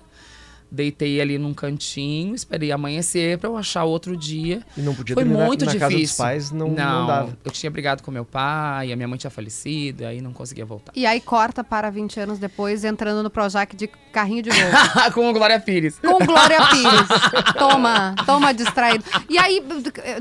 deitei 0.72 1.20
ali 1.20 1.38
num 1.38 1.54
cantinho, 1.54 2.36
esperei 2.36 2.72
amanhecer 2.72 3.38
pra 3.38 3.50
eu 3.50 3.58
achar 3.58 3.84
outro 3.84 4.16
dia. 4.16 4.62
E 4.78 4.82
não 4.82 4.94
podia 4.94 5.16
Foi 5.16 5.24
dormir 5.24 5.40
na- 5.40 5.46
muito 5.46 5.66
na, 5.66 5.72
difícil. 5.72 5.90
casa 5.90 6.02
dos 6.04 6.16
pais, 6.18 6.52
não, 6.52 6.68
não, 6.70 7.08
dava. 7.08 7.38
eu 7.44 7.52
tinha 7.52 7.70
brigado 7.72 8.04
com 8.04 8.12
meu 8.12 8.24
pai, 8.26 8.92
a 8.92 8.96
minha 8.96 9.08
mãe 9.08 9.18
tinha 9.18 9.32
falecido, 9.32 10.04
e 10.04 10.06
aí 10.06 10.22
não 10.22 10.32
conseguia 10.34 10.66
voltar. 10.66 10.92
E 10.96 11.06
aí 11.06 11.20
corta 11.20 11.64
para 11.64 11.90
20 11.90 12.20
anos 12.20 12.40
depois, 12.40 12.84
entrando 12.84 13.24
no 13.24 13.30
Projac 13.30 13.76
de 13.76 13.88
carrinho 14.12 14.44
de 14.44 14.50
gol. 14.50 14.58
com 15.14 15.30
o 15.30 15.34
Glória 15.34 15.60
Pires. 15.60 15.98
Com 16.00 16.18
Glória 16.26 16.58
Pires. 16.70 17.54
Toma, 17.58 18.16
toma 18.26 18.54
distraído. 18.54 19.04
E 19.30 19.38
aí, 19.38 19.64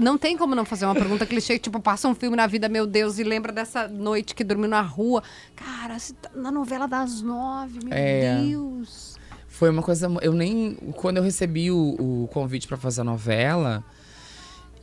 não 0.01 0.17
tem 0.19 0.37
como 0.37 0.55
não 0.55 0.65
fazer 0.65 0.85
uma 0.87 0.95
pergunta 0.95 1.25
clichê, 1.27 1.59
tipo, 1.59 1.81
passa 1.81 2.09
um 2.09 2.15
filme 2.15 2.37
na 2.37 2.47
vida, 2.47 2.69
meu 2.69 2.87
Deus, 2.87 3.19
e 3.19 3.23
lembra 3.25 3.53
dessa 3.53 3.87
noite 3.89 4.35
que 4.35 4.43
dormiu 4.45 4.69
na 4.69 4.81
rua. 4.81 5.23
Cara, 5.55 5.97
tá 6.21 6.31
na 6.35 6.51
novela 6.51 6.87
das 6.87 7.23
nove, 7.23 7.79
meu 7.85 7.93
É. 7.93 8.41
Deus. 8.43 9.17
Foi 9.59 9.71
uma 9.71 9.83
coisa. 9.83 10.07
Eu 10.23 10.33
nem. 10.33 10.75
Quando 10.97 11.17
eu 11.17 11.23
recebi 11.23 11.71
o, 11.71 11.77
o 12.25 12.29
convite 12.33 12.69
pra 12.69 12.77
fazer 12.77 13.01
a 13.01 13.05
novela, 13.05 13.83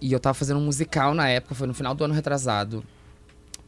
e 0.01 0.11
eu 0.11 0.19
tava 0.19 0.33
fazendo 0.33 0.59
um 0.59 0.65
musical 0.65 1.13
na 1.13 1.29
época, 1.29 1.55
foi 1.55 1.65
no 1.65 1.73
final 1.73 1.95
do 1.95 2.03
ano 2.03 2.13
retrasado. 2.13 2.83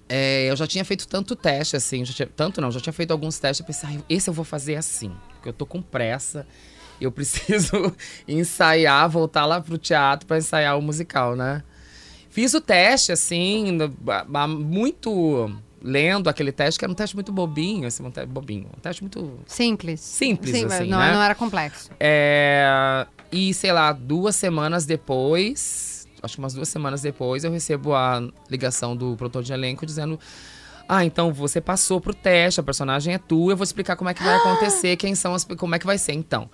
é, 0.10 0.50
eu 0.50 0.56
já 0.56 0.66
tinha 0.68 0.84
feito 0.86 1.06
tanto 1.08 1.36
teste, 1.36 1.76
assim, 1.76 2.04
tinha- 2.04 2.30
tanto 2.34 2.62
não, 2.62 2.72
já 2.72 2.80
tinha 2.80 2.94
feito 2.94 3.12
alguns 3.12 3.40
testes. 3.40 3.60
Eu 3.62 3.66
pensei, 3.66 3.90
"Ai, 3.90 4.04
esse 4.10 4.30
eu 4.30 4.34
vou 4.34 4.46
fazer 4.46 4.76
assim, 4.76 5.12
porque 5.34 5.50
eu 5.50 5.54
tô 5.54 5.66
com 5.66 5.82
pressa. 5.82 6.46
Eu 7.00 7.12
preciso 7.12 7.94
ensaiar, 8.28 9.10
voltar 9.10 9.46
lá 9.46 9.60
pro 9.62 9.78
teatro 9.78 10.26
pra 10.28 10.38
ensaiar 10.38 10.78
o 10.78 10.82
musical, 10.82 11.36
né? 11.36 11.62
Fiz 12.30 12.54
o 12.54 12.62
teste, 12.62 13.12
assim, 13.12 13.78
muito 14.48 15.52
lendo 15.82 16.30
aquele 16.30 16.52
teste, 16.52 16.80
que 16.80 16.86
era 16.86 16.92
um 16.92 16.96
teste 16.96 17.16
muito 17.16 17.32
bobinho, 17.32 17.88
assim, 17.88 18.04
um 18.04 18.12
teste 18.12 18.30
bobinho. 18.30 18.70
Um 18.76 18.80
teste 18.80 19.04
muito 19.04 19.40
Simples. 19.46 20.02
Simples, 20.02 20.56
Sim, 20.56 20.64
mas 20.64 20.74
assim, 20.74 20.90
não, 20.90 21.00
né? 21.00 21.14
não 21.14 21.22
era 21.22 21.36
complexo. 21.36 21.92
é, 22.00 23.06
e, 23.32 23.54
sei 23.54 23.72
lá, 23.72 23.92
duas 23.92 24.36
semanas 24.36 24.86
depois, 24.86 26.08
acho 26.22 26.36
que 26.36 26.40
umas 26.40 26.54
duas 26.54 26.70
semanas 26.70 27.02
depois, 27.02 27.44
eu 27.44 27.52
recebo 27.52 27.94
a 27.94 28.22
ligação 28.50 28.96
do 28.96 29.16
produtor 29.16 29.44
de 29.44 29.54
elenco 29.54 29.86
dizendo. 29.86 30.20
Ah, 30.90 31.04
então 31.04 31.34
você 31.34 31.60
passou 31.60 32.00
pro 32.00 32.14
teste, 32.14 32.62
a 32.62 32.64
personagem 32.64 33.14
é 33.14 33.18
tua, 33.18 33.52
eu 33.52 33.58
vou 33.58 33.66
explicar 33.66 33.98
como 33.98 34.10
é 34.10 34.14
que 34.14 34.24
vai 34.24 34.38
acontecer, 34.38 34.96
quem 34.96 35.16
são 35.16 35.34
as. 35.34 35.44
como 35.44 35.76
é 35.76 35.80
que 35.80 35.86
vai 35.86 35.98
ser. 35.98 36.14
Então, 36.14 36.50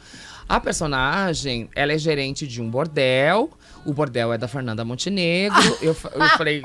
a 0.50 0.59
personagem, 0.59 1.69
ela 1.75 1.93
é 1.93 1.98
gerente 2.00 2.48
de 2.48 2.59
um 2.59 2.67
bordel, 2.67 3.51
o 3.86 3.93
bordel 3.93 4.33
é 4.33 4.38
da 4.38 4.48
Fernanda 4.48 4.83
Montenegro. 4.83 5.62
eu, 5.83 5.95
eu 6.15 6.29
falei, 6.36 6.63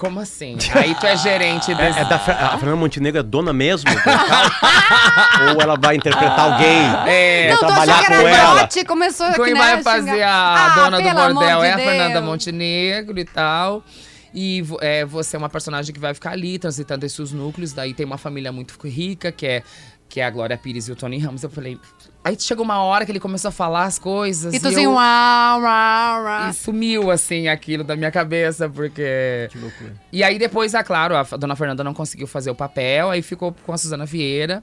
como 0.00 0.18
assim? 0.18 0.56
Aí 0.74 0.94
tu 0.94 1.06
é 1.06 1.14
gerente 1.16 1.72
desse. 1.76 1.98
É, 1.98 2.02
é 2.02 2.04
da 2.06 2.18
Fer- 2.18 2.34
a 2.42 2.56
Fernanda 2.56 2.76
Montenegro 2.76 3.20
é 3.20 3.22
dona 3.22 3.52
mesmo? 3.52 3.90
Ou 5.54 5.60
ela 5.60 5.76
vai 5.78 5.96
interpretar 5.96 6.40
alguém? 6.40 6.82
É, 7.06 7.50
não, 7.50 7.58
tô 7.58 7.66
trabalhar 7.66 8.06
com 8.06 8.12
era 8.14 8.28
ela? 8.30 8.54
trote, 8.58 8.84
começou 8.86 9.26
Quem 9.34 9.52
né, 9.54 9.60
vai 9.60 9.72
a 9.74 9.82
fazer 9.82 10.22
a 10.22 10.54
Ah, 10.66 10.74
dona 10.74 11.00
do 11.02 11.14
bordel 11.34 11.60
de 11.60 11.66
é 11.66 11.72
a 11.72 11.76
Fernanda 11.78 12.14
Deus. 12.14 12.24
Montenegro 12.24 13.18
e 13.18 13.24
tal. 13.24 13.84
E 14.32 14.64
é, 14.80 15.04
você 15.04 15.36
é 15.36 15.38
uma 15.38 15.48
personagem 15.50 15.92
que 15.92 16.00
vai 16.00 16.14
ficar 16.14 16.30
ali, 16.30 16.58
transitando 16.58 17.04
esses 17.04 17.32
núcleos. 17.32 17.72
Daí 17.72 17.92
tem 17.92 18.06
uma 18.06 18.18
família 18.18 18.50
muito 18.52 18.74
rica, 18.86 19.30
que 19.30 19.46
é, 19.46 19.62
que 20.08 20.20
é 20.20 20.24
a 20.24 20.30
Glória 20.30 20.56
Pires 20.56 20.88
e 20.88 20.92
o 20.92 20.96
Tony 20.96 21.18
Ramos. 21.18 21.42
Eu 21.42 21.50
falei. 21.50 21.78
Aí 22.22 22.36
chegou 22.38 22.62
uma 22.64 22.82
hora 22.82 23.06
que 23.06 23.12
ele 23.12 23.20
começou 23.20 23.48
a 23.48 23.52
falar 23.52 23.84
as 23.84 23.98
coisas. 23.98 24.52
E 24.52 24.60
tu 24.60 24.68
e 24.68 24.72
assim, 24.72 24.84
eu- 24.84 24.92
uau, 24.92 25.60
uau, 25.62 26.22
uau. 26.24 26.50
e 26.50 26.52
sumiu, 26.52 27.10
assim, 27.10 27.48
aquilo 27.48 27.82
da 27.82 27.96
minha 27.96 28.10
cabeça, 28.10 28.68
porque. 28.68 29.48
Que 29.50 29.58
loucura. 29.58 29.94
E 30.12 30.22
aí 30.22 30.38
depois, 30.38 30.74
é 30.74 30.82
claro, 30.82 31.16
a 31.16 31.22
dona 31.38 31.56
Fernanda 31.56 31.82
não 31.82 31.94
conseguiu 31.94 32.26
fazer 32.26 32.50
o 32.50 32.54
papel, 32.54 33.08
aí 33.10 33.22
ficou 33.22 33.54
com 33.64 33.72
a 33.72 33.78
Suzana 33.78 34.04
Vieira, 34.04 34.62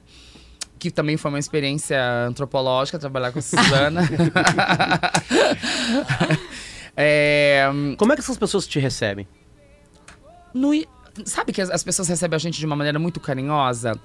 que 0.78 0.88
também 0.88 1.16
foi 1.16 1.32
uma 1.32 1.38
experiência 1.40 2.00
antropológica 2.28 2.96
trabalhar 2.96 3.32
com 3.32 3.40
a 3.40 3.42
Suzana. 3.42 4.02
é, 6.96 7.66
Como 7.96 8.12
é 8.12 8.16
que 8.16 8.20
essas 8.22 8.38
pessoas 8.38 8.66
te 8.66 8.78
recebem? 8.78 9.26
no 10.54 10.72
sabe 11.24 11.52
que 11.52 11.60
as, 11.60 11.70
as 11.70 11.82
pessoas 11.82 12.08
recebem 12.08 12.36
a 12.36 12.38
gente 12.38 12.58
de 12.58 12.66
uma 12.66 12.76
maneira 12.76 12.98
muito 12.98 13.20
carinhosa? 13.20 13.98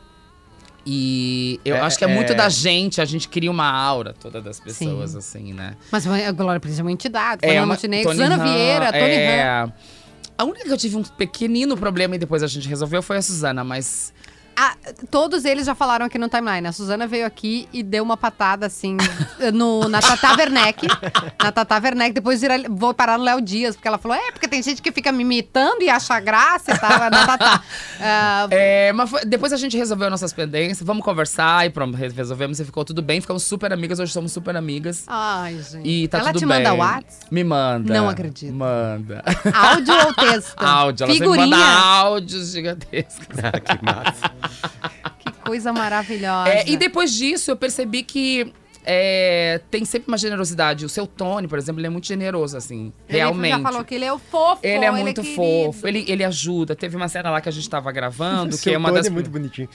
E 0.86 1.60
eu 1.64 1.78
É, 1.78 1.80
acho 1.80 1.98
que 1.98 2.04
é, 2.04 2.08
muito 2.08 2.34
é. 2.34 2.36
da 2.36 2.50
gente, 2.50 3.00
a 3.00 3.06
gente 3.06 3.30
cria 3.30 3.50
uma 3.50 3.70
aura 3.72 4.14
toda 4.14 4.42
das 4.42 4.60
pessoas, 4.60 5.16
assim, 5.16 5.54
né? 5.54 5.76
Mas 5.92 6.06
a 6.06 6.32
Glória 6.34 6.60
Pires 6.60 6.78
é 6.78 6.82
uma 6.82 6.92
entidade. 6.92 7.40
Fernanda 7.40 7.62
uma- 7.66 7.74
Montenegro, 7.74 8.12
Susana 8.12 8.38
Vieira, 8.44 8.92
Tony 8.92 9.02
é, 9.14 9.42
Han. 9.64 9.74
A 10.38 10.44
única 10.44 10.66
que 10.66 10.72
eu 10.72 10.78
tive 10.78 10.98
um 10.98 11.04
pequenino 11.04 11.78
problema 11.78 12.16
e 12.16 12.18
depois 12.18 12.44
a 12.44 12.48
gente 12.48 12.68
resolveu 12.68 13.02
foi 13.02 13.18
a 13.18 13.22
Suzana, 13.22 13.64
mas. 13.64 14.14
A 14.56 14.76
todos 15.10 15.46
eles 15.46 15.66
já 15.66 15.74
falaram 15.74 16.06
aqui 16.06 16.18
no 16.18 16.30
timeline. 16.30 16.68
A 16.68 16.72
Suzana 16.72 17.08
veio 17.08 17.26
aqui 17.26 17.68
e 17.74 17.82
deu 17.82 18.04
uma 18.04 18.16
patada, 18.16 18.68
assim, 18.68 18.98
no, 19.54 19.88
na 19.90 20.00
Tata 20.00 20.36
Werneck. 20.38 20.88
na 21.42 21.52
Tata 21.52 21.76
Werneck. 21.82 22.14
Depois 22.14 22.42
vira, 22.42 22.56
vou 22.70 22.94
parar 22.94 23.18
no 23.18 23.24
Léo 23.24 23.42
Dias, 23.42 23.76
porque 23.76 23.88
ela 23.88 23.98
falou, 23.98 24.16
é, 24.18 24.32
porque 24.32 24.48
tem 24.48 24.62
gente 24.62 24.82
que 24.82 24.92
fica 24.92 25.12
me 25.12 25.24
imitando 25.24 25.82
e 25.82 25.90
acha 25.90 26.20
graça 26.20 26.72
e 26.72 26.78
tal. 26.78 26.92
é 27.04 27.10
Na 27.10 27.26
Tata. 27.26 27.64
Ah, 28.06 28.48
É, 28.52 28.92
mas 28.92 29.10
foi- 29.10 29.24
depois 29.26 29.54
a 29.54 29.58
gente 29.58 29.78
resolveu 29.78 30.10
nossas 30.10 30.34
pendências, 30.34 30.86
vamos 30.86 31.04
conversar 31.06 31.66
e 31.66 31.70
pronto, 31.70 31.96
re- 31.96 32.10
resolvemos 32.10 32.60
e 32.60 32.66
ficou 32.66 32.84
tudo 32.84 33.02
bem. 33.02 33.22
Ficamos 33.22 33.44
super 33.44 33.72
amigas, 33.72 33.98
hoje 34.00 34.12
somos 34.12 34.32
super 34.34 34.56
amigas. 34.58 35.04
Ai, 35.08 35.58
gente. 35.62 35.88
E 35.88 36.08
tá 36.10 36.18
ela 36.20 36.28
tudo 36.28 36.40
te 36.40 36.46
bem. 36.46 36.58
manda 36.58 36.74
WhatsApp? 36.74 37.26
Me 37.32 37.44
manda. 37.44 37.94
Não 37.94 38.10
acredito. 38.10 38.54
Manda. 38.54 39.24
Áudio 39.54 39.94
ou 40.06 40.14
texto? 40.14 40.56
Áudio, 40.62 41.04
ela 41.06 41.14
Figurinha. 41.14 41.48
manda 41.48 41.66
áudios 41.66 42.52
gigantescos. 42.52 43.28
Ah, 43.42 43.60
que 43.60 43.86
massa. 43.86 44.32
Que 45.20 45.32
coisa 45.44 45.72
maravilhosa. 45.74 46.50
É, 46.50 46.70
e 46.70 46.78
depois 46.78 47.14
disso, 47.14 47.52
eu 47.52 47.56
percebi 47.56 48.04
que 48.04 48.54
é, 48.86 49.62
tem 49.72 49.86
sempre 49.86 50.10
uma 50.10 50.18
generosidade. 50.18 50.86
O 50.86 50.90
seu 50.90 51.08
Tony, 51.08 51.48
por 51.48 51.58
exemplo, 51.58 51.80
ele 51.80 51.88
é 51.88 51.90
muito 51.90 52.08
generoso, 52.08 52.58
assim. 52.58 52.92
Ele 53.08 53.18
realmente. 53.18 53.52
já 53.52 53.60
falou 53.60 53.84
que 53.84 53.96
ele 53.96 54.06
é 54.06 54.14
o 54.14 54.20
fofo. 54.20 54.60
Ele 54.62 54.86
é 54.86 54.92
muito 54.92 55.22
querido. 55.22 55.36
fofo, 55.36 55.88
ele, 55.88 56.06
ele 56.08 56.24
ajuda. 56.24 56.76
Teve 56.76 56.96
uma 56.96 57.08
cena 57.08 57.30
lá 57.30 57.40
que 57.40 57.50
a 57.50 57.52
gente 57.52 57.70
tava 57.70 57.92
gravando, 57.92 58.52
que 58.58 58.64
Seu 58.64 58.74
é 58.74 58.78
uma 58.78 58.90
Tony 58.90 59.00
das. 59.00 59.08
é 59.08 59.10
muito 59.10 59.30
bonitinho. 59.30 59.70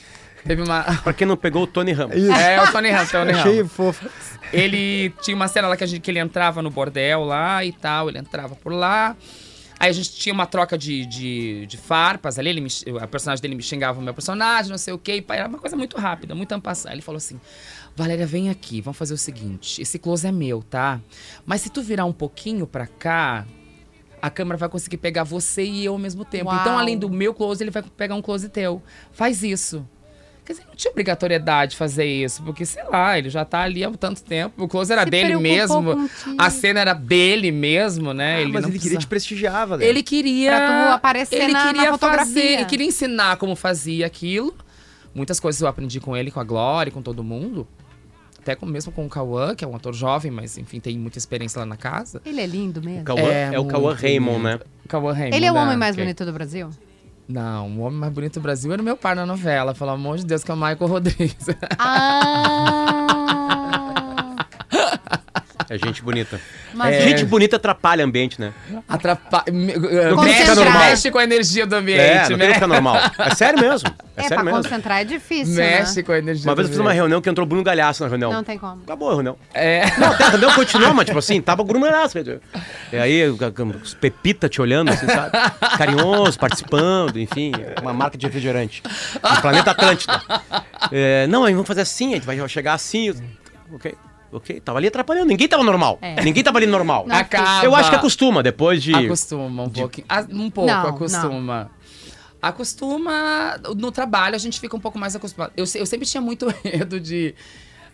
Teve 0.45 0.61
uma. 0.61 0.83
Pra 1.03 1.13
quem 1.13 1.27
não 1.27 1.35
pegou 1.35 1.63
o 1.63 1.67
Tony 1.67 1.91
Ramos. 1.91 2.15
Isso. 2.15 2.31
É, 2.31 2.61
o 2.61 2.71
Tony 2.71 2.89
Ramos, 2.91 3.11
Tony 3.11 3.31
Achei 3.33 3.57
Ramos. 3.57 3.71
fofo. 3.71 4.07
Ele 4.53 5.09
tinha 5.21 5.35
uma 5.35 5.47
cena 5.47 5.67
lá 5.67 5.75
que, 5.75 5.83
a 5.83 5.87
gente, 5.87 6.01
que 6.01 6.11
ele 6.11 6.19
entrava 6.19 6.61
no 6.61 6.69
bordel 6.69 7.23
lá 7.23 7.63
e 7.65 7.71
tal, 7.71 8.09
ele 8.09 8.19
entrava 8.19 8.55
por 8.55 8.71
lá. 8.71 9.15
Aí 9.79 9.89
a 9.89 9.93
gente 9.93 10.11
tinha 10.11 10.33
uma 10.33 10.45
troca 10.45 10.77
de, 10.77 11.05
de, 11.05 11.65
de 11.65 11.77
farpas 11.77 12.37
ali, 12.37 12.49
ele 12.49 12.59
me, 12.59 12.69
a 12.99 13.07
personagem 13.07 13.41
dele 13.41 13.55
me 13.55 13.63
xingava 13.63 13.97
o 13.97 14.03
meu 14.03 14.13
personagem, 14.13 14.69
não 14.69 14.77
sei 14.77 14.93
o 14.93 14.97
quê, 14.97 15.23
e 15.25 15.33
era 15.33 15.47
uma 15.47 15.57
coisa 15.57 15.77
muito 15.77 15.97
rápida, 15.97 16.35
muito 16.35 16.51
ampassada. 16.51 16.93
Ele 16.93 17.01
falou 17.01 17.17
assim: 17.17 17.39
Valéria, 17.95 18.27
vem 18.27 18.49
aqui, 18.49 18.81
vamos 18.81 18.97
fazer 18.97 19.13
o 19.13 19.17
seguinte: 19.17 19.81
esse 19.81 19.97
close 19.97 20.27
é 20.27 20.31
meu, 20.31 20.61
tá? 20.61 20.99
Mas 21.45 21.61
se 21.61 21.69
tu 21.69 21.81
virar 21.81 22.03
um 22.03 22.11
pouquinho 22.11 22.67
pra 22.67 22.87
cá, 22.87 23.47
a 24.21 24.29
câmera 24.29 24.57
vai 24.57 24.67
conseguir 24.67 24.97
pegar 24.97 25.23
você 25.23 25.63
e 25.63 25.85
eu 25.85 25.93
ao 25.93 25.99
mesmo 25.99 26.25
tempo. 26.25 26.49
Uau. 26.49 26.59
Então, 26.59 26.77
além 26.77 26.97
do 26.97 27.09
meu 27.09 27.33
close, 27.33 27.63
ele 27.63 27.71
vai 27.71 27.81
pegar 27.81 28.15
um 28.15 28.21
close 28.21 28.49
teu. 28.49 28.83
Faz 29.13 29.43
isso. 29.43 29.87
Quer 30.49 30.53
dizer, 30.53 30.65
não 30.67 30.75
tinha 30.75 30.89
obrigatoriedade 30.89 31.71
de 31.73 31.77
fazer 31.77 32.05
isso, 32.05 32.41
porque, 32.41 32.65
sei 32.65 32.83
lá, 32.85 33.15
ele 33.19 33.29
já 33.29 33.45
tá 33.45 33.61
ali 33.61 33.83
há 33.83 33.91
tanto 33.91 34.23
tempo. 34.23 34.63
O 34.63 34.67
close 34.67 34.91
era 34.91 35.03
Se 35.03 35.09
dele 35.11 35.35
mesmo, 35.37 36.09
a 36.39 36.49
cena 36.49 36.79
era 36.79 36.93
dele 36.95 37.51
mesmo, 37.51 38.15
né? 38.15 38.37
Ah, 38.37 38.41
ele 38.41 38.51
mas 38.53 38.63
não 38.63 38.69
ele 38.71 38.79
queria 38.79 38.97
te 38.97 39.05
prestigiar, 39.05 39.67
Valéria. 39.67 39.87
Ele 39.87 40.01
queria. 40.01 40.49
Pra 40.49 40.67
tu 40.89 40.93
aparecer 40.95 41.35
ele 41.35 41.53
na- 41.53 41.65
na 41.65 41.71
queria 41.71 41.91
fotografia. 41.91 42.25
fazer, 42.25 42.39
ele 42.53 42.65
queria 42.65 42.87
ensinar 42.87 43.37
como 43.37 43.55
fazia 43.55 44.07
aquilo. 44.07 44.55
Muitas 45.13 45.39
coisas 45.39 45.61
eu 45.61 45.67
aprendi 45.67 45.99
com 45.99 46.17
ele, 46.17 46.31
com 46.31 46.39
a 46.39 46.43
Glória, 46.43 46.91
com 46.91 47.03
todo 47.03 47.23
mundo. 47.23 47.67
Até 48.41 48.55
com, 48.55 48.65
mesmo 48.65 48.91
com 48.91 49.05
o 49.05 49.09
Cauã, 49.09 49.53
que 49.53 49.63
é 49.63 49.67
um 49.67 49.75
ator 49.75 49.93
jovem, 49.93 50.31
mas 50.31 50.57
enfim, 50.57 50.79
tem 50.79 50.97
muita 50.97 51.19
experiência 51.19 51.59
lá 51.59 51.65
na 51.67 51.77
casa. 51.77 52.23
Ele 52.25 52.41
é 52.41 52.47
lindo 52.47 52.81
mesmo. 52.81 53.01
O 53.01 53.05
Cauã- 53.05 53.21
É, 53.31 53.49
é, 53.53 53.59
o 53.59 53.65
Cauã 53.65 53.93
Raymond, 53.93 54.41
né? 54.43 54.59
Cauã 54.87 55.13
Raymond. 55.13 55.35
Ele 55.37 55.45
é 55.45 55.51
o 55.51 55.53
né? 55.55 55.61
homem 55.61 55.77
mais 55.77 55.95
bonito 55.95 56.25
do 56.25 56.33
Brasil? 56.33 56.71
Não, 57.29 57.77
o 57.77 57.81
homem 57.81 57.99
mais 57.99 58.11
bonito 58.11 58.39
do 58.39 58.41
Brasil 58.41 58.73
era 58.73 58.81
o 58.81 58.85
meu 58.85 58.97
par 58.97 59.15
na 59.15 59.23
novela, 59.23 59.75
pelo 59.75 59.91
amor 59.91 60.17
de 60.17 60.25
Deus, 60.25 60.43
que 60.43 60.49
é 60.49 60.53
o 60.53 60.57
Michael 60.57 60.87
Rodrigues. 60.87 61.45
Ah! 61.77 62.98
É 65.69 65.77
gente 65.77 66.01
bonita. 66.01 66.41
Mas 66.73 66.95
É. 66.95 67.01
Gente 67.01 67.25
bonita 67.25 67.57
atrapalha 67.57 68.03
o 68.03 68.07
ambiente, 68.07 68.41
né? 68.41 68.51
Atrapalha. 68.87 69.45
Não 69.51 70.23
que 70.23 70.33
ficar 70.33 70.55
normal. 70.55 70.79
Mexe 70.83 71.11
com 71.11 71.17
a 71.19 71.23
energia 71.23 71.67
do 71.67 71.75
É, 71.75 71.77
ambiente, 71.77 72.29
não 72.31 72.37
tem 72.39 72.53
que 72.53 72.59
né? 72.59 72.67
normal. 72.67 72.95
É 73.19 73.35
sério 73.35 73.59
mesmo. 73.59 73.87
É, 74.17 74.21
É, 74.21 74.23
sério 74.23 74.35
pra 74.35 74.43
mesmo. 74.43 74.63
concentrar 74.63 75.01
é 75.01 75.03
difícil, 75.03 75.55
Mexe 75.55 75.97
né? 75.97 76.03
com 76.03 76.11
a 76.11 76.17
energia 76.17 76.49
Uma 76.49 76.55
vez 76.55 76.67
eu 76.67 76.71
fiz 76.73 76.79
uma 76.79 76.91
reunião 76.91 77.21
que 77.21 77.29
entrou 77.29 77.45
Bruno 77.45 77.63
Galhaço 77.63 78.01
na 78.03 78.09
reunião. 78.09 78.33
Não 78.33 78.43
tem 78.43 78.57
como. 78.57 78.81
Acabou 78.83 79.09
a 79.11 79.13
reunião. 79.13 79.37
É. 79.53 79.83
Não, 79.99 80.07
até 80.11 80.23
a 80.23 80.29
reunião 80.29 80.53
continuou, 80.53 80.93
mas 80.93 81.05
tipo 81.05 81.19
assim, 81.19 81.39
tava 81.41 81.61
o 81.61 81.65
Bruno 81.65 81.85
Galhaço. 81.85 82.17
E 82.91 82.97
aí, 82.97 83.29
os 83.29 83.93
Pepita 83.93 84.49
te 84.49 84.59
olhando, 84.61 84.89
assim, 84.89 85.05
sabe? 85.05 85.31
Carinhoso, 85.77 86.39
participando, 86.39 87.19
enfim. 87.19 87.51
Uma 87.81 87.93
marca 87.93 88.17
de 88.17 88.25
refrigerante. 88.25 88.81
O 89.23 89.41
planeta 89.41 89.71
Atlântida. 89.71 90.19
É, 90.91 91.27
não, 91.27 91.43
aí 91.43 91.53
vamos 91.53 91.67
fazer 91.67 91.81
assim, 91.81 92.11
a 92.13 92.15
gente 92.15 92.25
vai 92.25 92.49
chegar 92.49 92.73
assim. 92.73 93.13
Ok, 93.71 93.93
ok. 94.31 94.59
Tava 94.61 94.77
ali 94.79 94.87
atrapalhando. 94.87 95.27
Ninguém 95.27 95.47
tava 95.47 95.63
normal. 95.63 95.97
É. 96.01 96.21
Ninguém 96.23 96.43
tava 96.43 96.57
ali 96.57 96.65
normal. 96.67 97.05
Não, 97.07 97.15
Acaba. 97.15 97.63
Eu 97.65 97.75
acho 97.75 97.89
que 97.89 97.95
acostuma, 97.95 98.41
depois 98.43 98.81
de. 98.83 98.93
Acostuma 98.93 99.63
um 99.63 99.69
pouquinho. 99.69 100.05
Ah, 100.09 100.25
Um 100.29 100.49
pouco, 100.49 100.69
Não, 100.71 100.87
acostuma. 100.87 101.71
Acostuma. 102.41 103.59
No 103.77 103.91
trabalho 103.91 104.35
a 104.35 104.39
gente 104.39 104.59
fica 104.59 104.75
um 104.75 104.79
pouco 104.79 104.97
mais 104.97 105.15
acostumado. 105.15 105.51
Eu, 105.57 105.65
eu 105.75 105.85
sempre 105.85 106.05
tinha 106.07 106.21
muito 106.21 106.47
medo 106.63 106.99
de. 106.99 107.35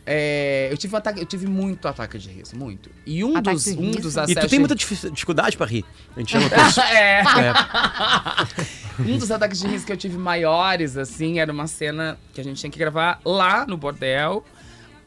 é, 0.05 0.67
eu, 0.71 0.77
tive 0.77 0.93
um 0.93 0.97
ataque, 0.97 1.19
eu 1.19 1.25
tive 1.25 1.47
muito 1.47 1.87
ataque 1.87 2.17
de 2.19 2.29
riso, 2.29 2.55
muito. 2.55 2.89
E 3.05 3.23
um 3.23 3.35
Ataque 3.37 3.55
dos, 3.55 3.63
de 3.65 3.71
um 3.79 3.91
dos 3.91 4.13
E 4.13 4.17
tu 4.17 4.19
acessos. 4.19 4.49
tem 4.51 4.59
muita 4.59 4.75
dif- 4.75 5.09
dificuldade 5.11 5.57
pra 5.57 5.65
rir. 5.65 5.83
A 6.15 6.19
gente 6.19 6.31
chama 6.31 6.47
todos. 6.49 6.77
É. 6.95 7.21
É. 7.21 9.01
Um 9.01 9.17
dos 9.17 9.29
ataques 9.31 9.59
de 9.59 9.67
riso 9.67 9.85
que 9.85 9.91
eu 9.91 9.97
tive 9.97 10.17
maiores, 10.17 10.95
assim, 10.95 11.39
era 11.39 11.51
uma 11.51 11.67
cena 11.67 12.17
que 12.33 12.39
a 12.39 12.43
gente 12.43 12.57
tinha 12.59 12.69
que 12.69 12.79
gravar 12.79 13.19
lá 13.25 13.65
no 13.65 13.75
bordel. 13.77 14.45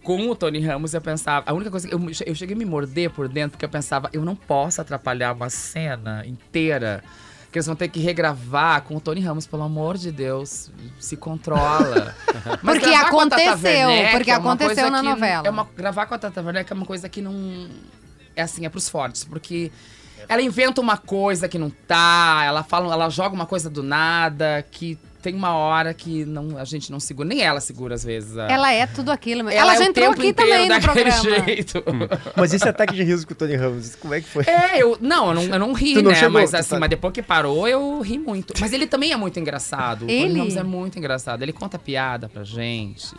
Com 0.02 0.28
o 0.30 0.34
Tony 0.34 0.60
Ramos, 0.60 0.94
eu 0.94 1.00
pensava. 1.00 1.44
A 1.50 1.52
única 1.52 1.70
coisa 1.70 1.86
que 1.88 1.94
eu, 1.94 2.00
eu 2.26 2.34
cheguei 2.34 2.54
a 2.54 2.58
me 2.58 2.64
morder 2.64 3.10
por 3.10 3.28
dentro, 3.28 3.52
porque 3.52 3.64
eu 3.64 3.68
pensava, 3.68 4.08
eu 4.12 4.24
não 4.24 4.34
posso 4.36 4.80
atrapalhar 4.80 5.32
uma 5.34 5.50
cena 5.50 6.24
inteira. 6.26 7.02
Que 7.50 7.58
eles 7.58 7.66
vão 7.66 7.74
ter 7.74 7.88
que 7.88 7.98
regravar 7.98 8.82
com 8.82 8.94
o 8.96 9.00
Tony 9.00 9.20
Ramos, 9.20 9.46
pelo 9.46 9.62
amor 9.62 9.96
de 9.96 10.12
Deus, 10.12 10.70
se 11.00 11.16
controla. 11.16 12.14
Porque 12.60 12.90
aconteceu, 12.90 13.88
Werneck 13.88 14.12
porque 14.16 14.30
é 14.30 14.34
aconteceu 14.34 14.90
na 14.90 15.00
que- 15.00 15.08
novela. 15.08 15.46
É 15.46 15.50
uma, 15.50 15.66
gravar 15.74 16.04
com 16.06 16.14
a 16.14 16.18
Tata 16.18 16.42
Werneck 16.42 16.70
é 16.70 16.74
uma 16.74 16.84
coisa 16.84 17.08
que 17.08 17.22
não. 17.22 17.68
É 18.36 18.42
assim, 18.42 18.66
é 18.66 18.68
pros 18.68 18.88
fortes, 18.90 19.24
porque 19.24 19.72
ela 20.28 20.42
inventa 20.42 20.80
uma 20.80 20.98
coisa 20.98 21.48
que 21.48 21.58
não 21.58 21.70
tá, 21.70 22.42
ela 22.44 22.62
fala, 22.62 22.92
ela 22.92 23.08
joga 23.08 23.34
uma 23.34 23.46
coisa 23.46 23.70
do 23.70 23.82
nada, 23.82 24.62
que 24.70 24.98
tem 25.22 25.34
uma 25.34 25.52
hora 25.54 25.92
que 25.92 26.24
não, 26.24 26.56
a 26.58 26.64
gente 26.64 26.90
não 26.92 27.00
segura, 27.00 27.28
nem 27.28 27.40
ela 27.42 27.60
segura 27.60 27.94
às 27.94 28.04
vezes. 28.04 28.36
a- 28.38 28.46
Ela 28.48 28.72
é 28.72 28.86
tudo 28.86 29.10
aquilo. 29.10 29.48
Ela, 29.48 29.74
é 29.74 29.76
já 29.78 29.82
o 29.84 29.86
entrou 29.88 30.08
tempo 30.10 30.20
aqui 30.20 30.32
também 30.32 30.68
no 30.68 30.80
daquele 30.80 31.10
programa. 31.12 31.46
jeito. 31.46 31.84
Mas 32.36 32.54
esse 32.54 32.68
ataque 32.68 32.94
de 32.94 33.02
riso 33.02 33.26
com 33.26 33.32
o 33.32 33.36
Tony 33.36 33.56
Ramos, 33.56 33.94
como 33.96 34.14
é 34.14 34.20
que 34.20 34.28
foi? 34.28 34.44
É, 34.46 34.82
eu. 34.82 34.96
Não, 35.00 35.28
eu 35.28 35.34
não, 35.34 35.42
eu 35.42 35.58
não 35.58 35.72
ri, 35.72 35.94
Tu 35.94 36.02
não 36.02 36.10
né? 36.10 36.16
chegou, 36.16 36.32
mas 36.34 36.54
assim, 36.54 36.70
tá- 36.70 36.78
mas 36.80 36.88
depois 36.90 37.12
que 37.12 37.22
parou, 37.22 37.66
eu 37.68 38.00
ri 38.00 38.18
muito. 38.18 38.54
Mas 38.60 38.72
ele 38.72 38.86
também 38.86 39.12
é 39.12 39.16
muito 39.16 39.38
engraçado. 39.40 40.06
O 40.06 40.10
Ele? 40.10 40.28
Tony 40.28 40.38
Ramos 40.40 40.56
é 40.56 40.62
muito 40.62 40.98
engraçado. 40.98 41.42
Ele 41.42 41.52
conta 41.52 41.78
piada 41.78 42.28
pra 42.28 42.44
gente. 42.44 43.14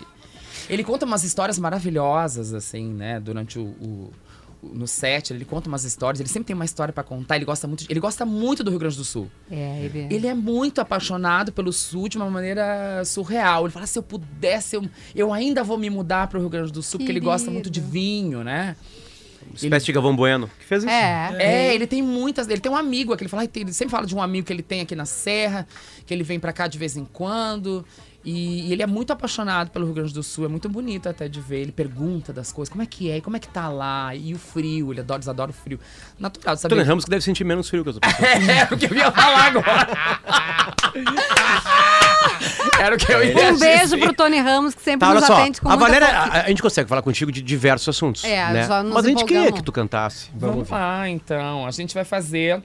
Ele 0.70 0.84
conta 0.84 1.06
umas 1.06 1.24
histórias 1.24 1.58
maravilhosas, 1.58 2.54
assim, 2.54 2.94
né? 2.94 3.20
Durante 3.20 3.58
o. 3.58 3.64
o- 3.64 3.86
o- 3.86 4.14
no 4.62 4.88
set, 4.88 5.32
ele 5.32 5.46
conta 5.46 5.70
umas 5.70 5.84
histórias, 5.84 6.20
ele 6.20 6.30
sempre 6.30 6.48
tem 6.48 6.56
uma 6.56 6.66
história 6.66 6.94
pra 6.94 7.04
contar, 7.04 7.38
ele 7.38 7.46
gosta 7.46 7.68
muito, 7.68 7.86
ele 7.90 8.00
gosta 8.00 8.26
muito 8.26 8.64
do 8.64 8.70
Rio 8.70 8.80
Grande 8.80 8.98
do 8.98 9.06
Sul. 9.06 9.30
É, 9.50 9.82
ele 9.84 10.00
é. 10.00 10.14
Ele 10.14 10.28
é 10.28 10.34
muito 10.34 10.82
apaixonado 10.82 11.52
pelo 11.52 11.72
Sul 11.72 12.10
de 12.10 12.18
uma 12.18 12.30
maneira 12.30 13.04
surreal. 13.06 13.66
Ele 13.66 13.72
fala: 13.72 13.88
se 13.88 13.98
eu 13.98 14.04
pudesse, 14.04 14.76
eu, 14.76 14.90
eu 15.16 15.34
ainda 15.34 15.64
vou 15.64 15.78
me 15.78 15.90
mudar 15.90 16.28
pro 16.28 16.40
Rio 16.40 16.50
Grande 16.50 16.72
do 16.72 16.84
Sul, 16.84 17.00
porque 17.00 17.12
ele 17.12 17.20
gosta 17.20 17.50
muito 17.50 17.70
de 17.70 17.80
Querido. 17.80 17.94
vinho, 17.94 18.44
né? 18.44 18.76
Espécie 19.54 19.86
de 19.88 19.92
Gavão 19.94 20.16
Bueno. 20.16 20.50
Que 20.60 20.66
fez 20.66 20.84
isso. 20.84 20.92
É. 20.92 21.36
É, 21.40 21.76
ele 21.76 21.88
tem 21.88 22.02
muitas. 22.02 22.48
Ele 22.48 22.62
tem 22.62 22.72
um 22.72 22.76
amigo 22.76 23.14
aqui. 23.14 23.24
Ele, 23.24 23.30
fala, 23.30 23.48
ele 23.56 23.74
sempre 23.74 23.92
fala 23.92 24.06
de 24.06 24.14
um 24.14 24.22
amigo 24.22 24.46
que 24.46 24.54
ele 24.54 24.62
tem 24.62 24.82
aqui 24.82 24.96
na 24.96 25.06
Serra, 25.06 25.68
que 26.06 26.14
ele 26.14 26.24
vem 26.24 26.40
pra 26.40 26.54
cá 26.54 26.68
de 26.68 26.78
vez 26.78 26.96
em 26.96 27.06
quando. 27.06 27.86
E, 28.24 28.68
e 28.68 28.74
ele 28.74 28.84
é 28.84 28.88
muito 28.88 29.14
apaixonado 29.14 29.72
pelo 29.72 29.86
Rio 29.86 29.94
Grande 29.94 30.14
do 30.14 30.22
Sul. 30.22 30.46
É 30.46 30.48
muito 30.48 30.68
bonito 30.68 31.08
até 31.08 31.28
de 31.30 31.40
ver. 31.40 31.62
Ele 31.62 31.72
pergunta 31.72 32.34
das 32.34 32.52
coisas: 32.52 32.70
como 32.70 32.84
é 32.84 32.86
que 32.86 33.10
é? 33.10 33.22
Como 33.22 33.38
é 33.38 33.40
que 33.40 33.48
tá 33.48 33.70
lá? 33.70 34.14
E 34.14 34.34
o 34.34 34.38
frio. 34.38 34.92
Ele 34.92 35.00
adora, 35.00 35.18
eles 35.20 35.28
adoram 35.28 35.52
o 35.52 35.54
frio. 35.54 35.80
Natural, 36.20 36.58
sabe? 36.58 36.76
Tony 36.76 36.86
Ramos 36.86 37.06
que 37.06 37.10
deve 37.10 37.24
sentir 37.24 37.46
menos 37.46 37.70
frio 37.70 37.84
que 37.84 37.90
as 37.92 37.96
outras 37.96 38.14
pessoas. 38.14 38.50
É 38.50 38.64
o 38.74 38.78
que 38.78 38.94
eu 38.94 38.98
ia 38.98 39.12
falar 39.12 39.46
agora. 39.46 39.88
Era 42.80 42.96
o 42.96 42.98
que 42.98 43.12
eu 43.12 43.24
ia 43.24 43.52
Um 43.52 43.60
beijo 43.60 43.98
pro 43.98 44.14
Tony 44.14 44.40
Ramos, 44.40 44.74
que 44.74 44.82
sempre 44.82 45.08
Tá, 45.08 45.14
nos 45.14 45.24
atende 45.24 45.62
com 45.62 45.70
A 45.70 45.76
Valéria, 45.76 46.08
a, 46.08 46.42
a 46.44 46.48
gente 46.48 46.62
consegue 46.62 46.88
falar 46.88 47.02
contigo 47.02 47.32
de 47.32 47.42
diversos 47.42 47.90
assuntos. 47.90 48.24
É, 48.24 48.54
né? 48.54 48.68
só 48.68 48.84
nos 48.84 48.94
Mas 48.94 49.06
a 49.06 49.10
gente 49.10 49.26
queria 49.26 49.52
que 49.52 49.64
tu 49.64 49.72
cantasse. 49.72 50.30
O 50.36 50.40
Vamos 50.40 50.70
lá, 50.70 51.10
então. 51.10 51.66
A 51.66 51.72
gente 51.72 51.94
vai 51.94 52.04
fazer. 52.04 52.62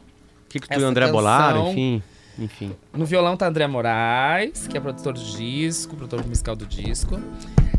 que, 0.49 0.61
que 0.61 0.68
tu 0.68 0.80
e 0.80 0.82
o 0.82 0.87
André 0.87 1.11
bolaram, 1.11 1.66
canção- 1.66 1.73
enfim. 1.73 2.02
Enfim. 2.38 2.75
No 2.93 3.05
violão 3.07 3.37
tá 3.37 3.47
André 3.47 3.67
Moraes, 3.67 4.67
que 4.67 4.76
é 4.76 4.81
produtor 4.81 5.12
do 5.14 5.21
disco, 5.23 5.95
produtor 5.97 6.26
musical 6.26 6.57
do 6.57 6.67
disco. 6.67 7.21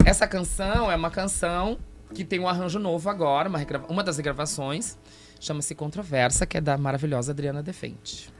Essa 0.05 0.25
canção 0.27 0.89
é 0.91 0.95
uma 0.95 1.11
canção 1.11 1.77
que 2.13 2.23
tem 2.23 2.39
um 2.39 2.47
arranjo 2.47 2.79
novo 2.79 3.09
agora, 3.09 3.49
uma, 3.49 3.57
regrava- 3.57 3.87
uma 3.89 4.03
das 4.03 4.17
regravações. 4.17 4.97
Chama-se 5.39 5.75
Controversa, 5.75 6.45
que 6.45 6.57
é 6.57 6.61
da 6.61 6.77
maravilhosa 6.77 7.31
Adriana 7.33 7.61
Defente. 7.61 8.33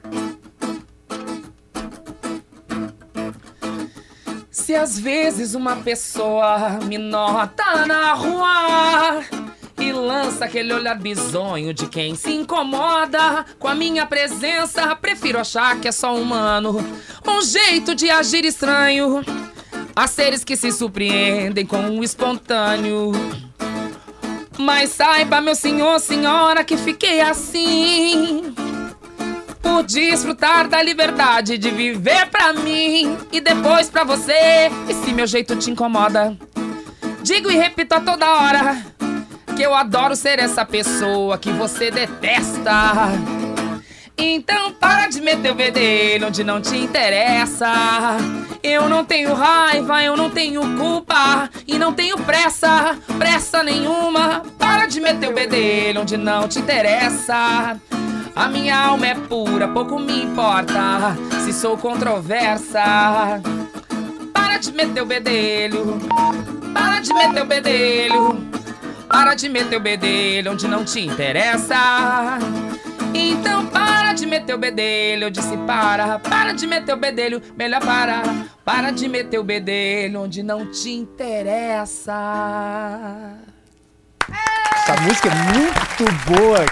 Se 4.50 4.74
às 4.74 4.98
vezes 4.98 5.54
uma 5.54 5.76
pessoa 5.78 6.80
me 6.88 6.98
nota 6.98 7.86
na 7.86 8.14
rua 8.14 9.22
e 9.86 9.94
lança 9.94 10.46
aquele 10.46 10.74
olhar 10.74 10.98
bizonho 10.98 11.74
de 11.74 11.88
quem 11.88 12.16
se 12.16 12.32
incomoda 12.32 13.46
com 13.60 13.68
a 13.68 13.76
minha 13.76 14.06
presença, 14.06 14.96
prefiro 14.96 15.40
achar 15.40 15.80
que 15.80 15.88
é 15.88 15.92
só 15.92 16.16
humano, 16.16 16.84
um 17.28 17.42
jeito 17.42 17.94
de 17.94 18.10
agir 18.10 18.46
estranho. 18.46 19.24
Há 19.96 20.08
seres 20.08 20.44
que 20.44 20.58
se 20.58 20.72
surpreendem 20.72 21.66
com 21.66 22.00
o 22.00 22.04
espontâneo. 22.04 23.12
Mas 24.58 24.90
saiba, 24.90 25.40
meu 25.40 25.56
senhor, 25.56 26.00
senhora, 26.00 26.64
que 26.64 26.76
fiquei 26.78 27.22
assim. 27.22 28.54
Por 29.62 29.84
desfrutar 29.84 30.68
da 30.68 30.82
liberdade 30.82 31.58
de 31.58 31.70
viver 31.70 32.28
pra 32.30 32.54
mim 32.54 33.18
e 33.32 33.40
depois 33.40 33.90
pra 33.90 34.04
você. 34.04 34.70
E 34.90 34.94
se 34.94 35.14
meu 35.14 35.28
jeito 35.28 35.56
te 35.56 35.70
incomoda, 35.70 36.38
digo 37.22 37.52
e 37.52 37.56
repito 37.56 37.96
a 37.96 38.02
toda 38.02 38.36
hora 38.36 38.95
que 39.56 39.62
eu 39.62 39.74
adoro 39.74 40.16
ser 40.16 40.38
essa 40.40 40.66
pessoa 40.66 41.38
que 41.38 41.50
você 41.52 41.90
detesta. 41.90 42.72
Então 44.18 44.74
para 44.74 45.08
de 45.08 45.22
meter 45.22 45.52
o 45.52 45.56
bedelho 45.56 46.28
onde 46.28 46.44
não 46.44 46.62
te 46.62 46.76
interessa. 46.78 48.18
Eu 48.62 48.90
não 48.90 49.06
tenho 49.06 49.34
raiva, 49.34 50.04
eu 50.04 50.18
não 50.18 50.30
tenho 50.30 50.78
culpa 50.78 51.50
e 51.66 51.78
não 51.78 51.94
tenho 51.94 52.18
pressa, 52.18 52.98
pressa 53.18 53.64
nenhuma. 53.64 54.42
Para 54.58 54.88
de 54.88 55.00
meter 55.00 55.30
o 55.30 55.34
bedelho 55.34 56.02
onde 56.02 56.18
não 56.18 56.48
te 56.48 56.60
interessa. 56.60 57.80
A 58.36 58.50
minha 58.50 58.78
alma 58.78 59.08
é 59.08 59.16
pura, 59.16 59.70
pouco 59.70 59.98
me 59.98 60.24
importa 60.24 61.16
se 61.46 61.54
sou 61.54 61.78
controversa. 61.78 63.42
Para 64.34 64.58
de 64.58 64.74
meter 64.74 65.02
o 65.02 65.06
bedelho, 65.06 65.98
para 66.74 67.00
de 67.00 67.14
meter 67.14 67.42
o 67.42 67.46
bedelho, 67.46 68.55
para 69.16 69.34
de 69.34 69.48
meter 69.48 69.78
o 69.78 69.80
bedelho 69.80 70.52
onde 70.52 70.68
não 70.68 70.84
te 70.84 71.00
interessa. 71.00 72.38
Então 73.14 73.66
para 73.68 74.12
de 74.12 74.26
meter 74.26 74.54
o 74.54 74.58
bedelho, 74.58 75.24
eu 75.24 75.30
disse 75.30 75.56
para, 75.60 76.20
para 76.20 76.52
de 76.52 76.68
meter 76.68 76.94
o 76.94 76.98
bedelho, 76.98 77.42
melhor 77.58 77.80
para, 77.80 78.24
para 78.66 78.92
de 78.92 79.08
meter 79.08 79.40
o 79.40 79.44
bedelho 79.44 80.20
onde 80.20 80.44
não 80.44 80.70
te 80.70 80.92
interessa. 80.92 82.12
Essa 84.30 85.02
música 85.04 85.30
é 85.30 85.36
muito 85.54 86.14
boa. 86.28 86.66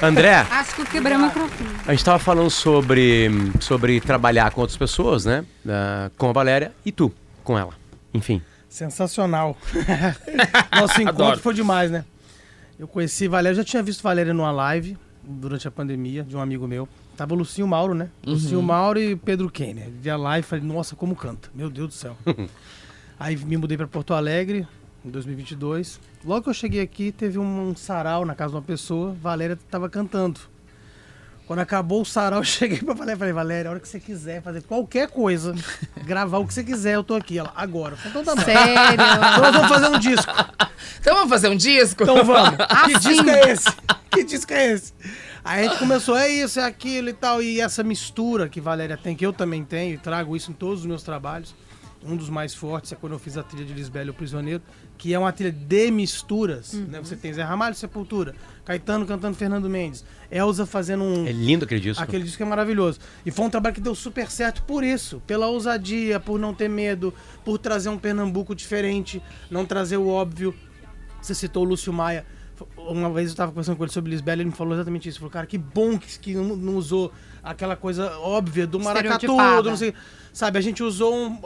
André, 0.00 0.46
Acho 0.48 0.76
que 0.76 0.82
eu 0.82 0.86
quebrei 0.86 1.16
o 1.16 1.20
microfone. 1.22 1.70
a 1.88 1.90
gente 1.90 2.04
tava 2.04 2.20
falando 2.20 2.50
sobre, 2.50 3.28
sobre 3.58 4.00
trabalhar 4.00 4.52
com 4.52 4.60
outras 4.60 4.78
pessoas, 4.78 5.24
né? 5.24 5.44
Ah, 5.68 6.08
com 6.16 6.30
a 6.30 6.32
Valéria 6.32 6.72
e 6.86 6.92
tu, 6.92 7.12
com 7.42 7.58
ela. 7.58 7.74
Enfim. 8.14 8.40
Sensacional. 8.72 9.54
Nosso 10.74 11.02
encontro 11.02 11.24
Adoro. 11.24 11.40
foi 11.40 11.52
demais, 11.52 11.90
né? 11.90 12.06
Eu 12.78 12.88
conheci 12.88 13.28
Valéria, 13.28 13.56
já 13.56 13.64
tinha 13.64 13.82
visto 13.82 14.02
Valéria 14.02 14.32
numa 14.32 14.50
live 14.50 14.96
durante 15.22 15.68
a 15.68 15.70
pandemia 15.70 16.22
de 16.24 16.34
um 16.34 16.40
amigo 16.40 16.66
meu. 16.66 16.88
Tava 17.14 17.34
o 17.34 17.36
Lucinho 17.36 17.68
Mauro, 17.68 17.92
né? 17.92 18.08
Lucinho 18.24 18.62
Mauro 18.62 18.98
e 18.98 19.14
Pedro 19.14 19.50
Kenner. 19.50 19.90
Vi 19.90 20.08
a 20.08 20.16
live 20.16 20.46
e 20.46 20.48
falei, 20.48 20.64
nossa, 20.64 20.96
como 20.96 21.14
canta. 21.14 21.50
Meu 21.54 21.68
Deus 21.68 21.88
do 21.88 21.94
céu. 21.94 22.16
Aí 23.20 23.36
me 23.36 23.58
mudei 23.58 23.76
pra 23.76 23.86
Porto 23.86 24.14
Alegre 24.14 24.66
em 25.04 25.10
2022. 25.10 26.00
Logo 26.24 26.44
que 26.44 26.48
eu 26.48 26.54
cheguei 26.54 26.80
aqui, 26.80 27.12
teve 27.12 27.38
um, 27.38 27.68
um 27.68 27.76
sarau 27.76 28.24
na 28.24 28.34
casa 28.34 28.52
de 28.52 28.56
uma 28.56 28.62
pessoa. 28.62 29.14
Valéria 29.20 29.58
tava 29.70 29.90
cantando. 29.90 30.40
Quando 31.46 31.58
acabou 31.58 32.02
o 32.02 32.04
sarau, 32.04 32.40
eu 32.40 32.44
cheguei 32.44 32.78
pra 32.78 32.94
Valéria 32.94 33.16
e 33.16 33.18
falei, 33.18 33.32
Valéria, 33.32 33.68
a 33.68 33.72
hora 33.72 33.80
que 33.80 33.88
você 33.88 34.00
quiser 34.00 34.42
fazer 34.42 34.62
qualquer 34.62 35.08
coisa, 35.08 35.54
gravar 36.04 36.38
o 36.38 36.46
que 36.46 36.54
você 36.54 36.64
quiser, 36.64 36.94
eu 36.94 37.04
tô 37.04 37.14
aqui. 37.14 37.38
Ela, 37.38 37.52
agora. 37.56 37.96
Então 38.06 38.24
tá 38.24 38.34
bom. 38.34 38.42
Sério? 38.42 38.72
Então 39.42 39.52
vamos 39.52 39.68
fazer 39.68 39.88
um 39.88 39.98
disco. 39.98 40.32
Então 41.00 41.14
vamos 41.14 41.30
fazer 41.30 41.48
um 41.48 41.56
disco? 41.56 42.02
Então 42.02 42.24
vamos. 42.24 42.56
que 42.86 42.94
Assim. 42.96 43.08
disco 43.08 43.30
é 43.30 43.50
esse? 43.50 43.68
Que 44.10 44.24
disco 44.24 44.52
é 44.52 44.72
esse? 44.72 44.92
Aí 45.44 45.66
a 45.66 45.68
gente 45.68 45.78
começou, 45.78 46.16
é 46.16 46.28
isso, 46.28 46.60
é 46.60 46.64
aquilo 46.64 47.08
e 47.08 47.12
tal. 47.12 47.42
E 47.42 47.60
essa 47.60 47.82
mistura 47.82 48.48
que 48.48 48.60
Valéria 48.60 48.96
tem, 48.96 49.16
que 49.16 49.26
eu 49.26 49.32
também 49.32 49.64
tenho, 49.64 49.94
e 49.94 49.98
trago 49.98 50.36
isso 50.36 50.50
em 50.50 50.54
todos 50.54 50.80
os 50.80 50.86
meus 50.86 51.02
trabalhos. 51.02 51.54
Um 52.04 52.16
dos 52.16 52.28
mais 52.28 52.52
fortes 52.54 52.92
é 52.92 52.96
quando 52.96 53.12
eu 53.12 53.18
fiz 53.18 53.36
a 53.36 53.42
trilha 53.42 53.64
de 53.64 53.72
Lisbela 53.72 54.06
e 54.06 54.10
o 54.10 54.14
Prisioneiro, 54.14 54.60
que 54.98 55.14
é 55.14 55.18
uma 55.18 55.32
trilha 55.32 55.52
de 55.52 55.90
misturas. 55.90 56.72
Né? 56.72 56.98
Você 57.00 57.14
tem 57.16 57.32
Zé 57.32 57.42
Ramalho, 57.42 57.74
Sepultura, 57.76 58.34
Caetano 58.64 59.04
cantando 59.04 59.36
Fernando 59.36 59.68
Mendes, 59.68 60.04
Elza 60.30 60.64
fazendo 60.64 61.02
um. 61.02 61.26
É 61.26 61.32
lindo 61.32 61.64
aquele 61.64 61.80
disco. 61.80 62.02
Aquele 62.02 62.22
disco 62.22 62.42
é 62.42 62.46
maravilhoso. 62.46 63.00
E 63.26 63.30
foi 63.30 63.46
um 63.46 63.50
trabalho 63.50 63.74
que 63.74 63.80
deu 63.80 63.94
super 63.94 64.30
certo 64.30 64.62
por 64.62 64.84
isso. 64.84 65.20
Pela 65.26 65.48
ousadia, 65.48 66.20
por 66.20 66.38
não 66.38 66.54
ter 66.54 66.68
medo, 66.68 67.12
por 67.44 67.58
trazer 67.58 67.88
um 67.88 67.98
Pernambuco 67.98 68.54
diferente, 68.54 69.20
não 69.50 69.66
trazer 69.66 69.96
o 69.96 70.08
óbvio. 70.08 70.54
Você 71.20 71.34
citou 71.34 71.64
o 71.64 71.68
Lúcio 71.68 71.92
Maia. 71.92 72.24
Uma 72.76 73.10
vez 73.10 73.28
eu 73.28 73.32
estava 73.32 73.50
conversando 73.52 73.76
com 73.76 73.84
ele 73.84 73.92
sobre 73.92 74.10
Lisbela 74.10 74.38
e 74.38 74.42
ele 74.42 74.50
me 74.50 74.56
falou 74.56 74.74
exatamente 74.74 75.08
isso. 75.08 75.16
Ele 75.18 75.20
falou, 75.20 75.30
cara, 75.32 75.46
que 75.46 75.58
bom 75.58 75.98
que, 75.98 76.18
que 76.18 76.34
não 76.34 76.56
não 76.56 76.76
usou 76.76 77.12
aquela 77.42 77.74
coisa 77.76 78.16
óbvia 78.18 78.66
do 78.66 78.78
maracatu, 78.78 79.26
do 79.62 79.70
não 79.70 79.76
sei. 79.76 79.94
Sabe, 80.32 80.58
a 80.58 80.62
gente 80.62 80.82
usou 80.82 81.14
um- 81.14 81.38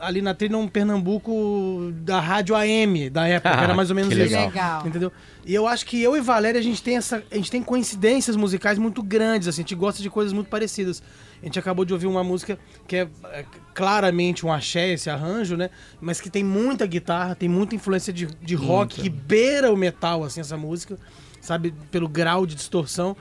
ali 0.00 0.20
na 0.20 0.34
trilha 0.34 0.58
um 0.58 0.66
Pernambuco 0.66 1.92
da 1.96 2.18
rádio 2.18 2.56
AM 2.56 3.08
da 3.10 3.26
época, 3.28 3.56
que 3.56 3.62
era 3.64 3.74
mais 3.74 3.90
ou 3.90 3.96
menos 3.96 4.12
Que 4.12 4.20
isso. 4.20 4.32
legal. 4.34 4.48
Legal. 4.48 4.86
Entendeu? 4.86 5.12
E 5.44 5.54
eu 5.54 5.66
acho 5.66 5.86
que 5.86 6.00
eu 6.02 6.16
e 6.16 6.20
Valéria, 6.20 6.58
a 6.58 6.62
gente 6.62 6.82
tem 6.82 6.96
essa. 6.96 7.22
A 7.30 7.36
gente 7.36 7.50
tem 7.50 7.62
coincidências 7.62 8.34
musicais 8.36 8.78
muito 8.78 9.02
grandes, 9.02 9.46
assim, 9.48 9.60
a 9.60 9.64
gente 9.64 9.74
gosta 9.74 10.02
de 10.02 10.10
coisas 10.10 10.32
muito 10.32 10.48
parecidas. 10.48 11.02
A 11.42 11.44
gente 11.44 11.58
acabou 11.58 11.84
de 11.84 11.92
ouvir 11.92 12.06
uma 12.06 12.22
música 12.22 12.56
que 12.86 12.94
é, 12.96 13.08
é, 13.32 13.44
claramente 13.74 14.46
um 14.46 14.52
axé, 14.52 14.92
esse 14.92 15.10
arranjo, 15.10 15.56
né? 15.56 15.70
Mas 16.00 16.20
que 16.20 16.30
tem 16.30 16.44
muita 16.44 16.86
guitarra, 16.86 17.34
tem 17.34 17.48
muita 17.48 17.74
influência 17.74 18.12
de, 18.12 18.26
de 18.26 18.54
rock, 18.54 19.00
que 19.02 19.08
beira 19.08 19.72
o 19.72 19.76
metal, 19.76 20.22
assim, 20.22 20.40
essa 20.40 20.56
música, 20.56 20.96
sabe? 21.40 21.74
Pelo 21.90 22.08
grau 22.08 22.46
de 22.46 22.54
distorção. 22.54 23.16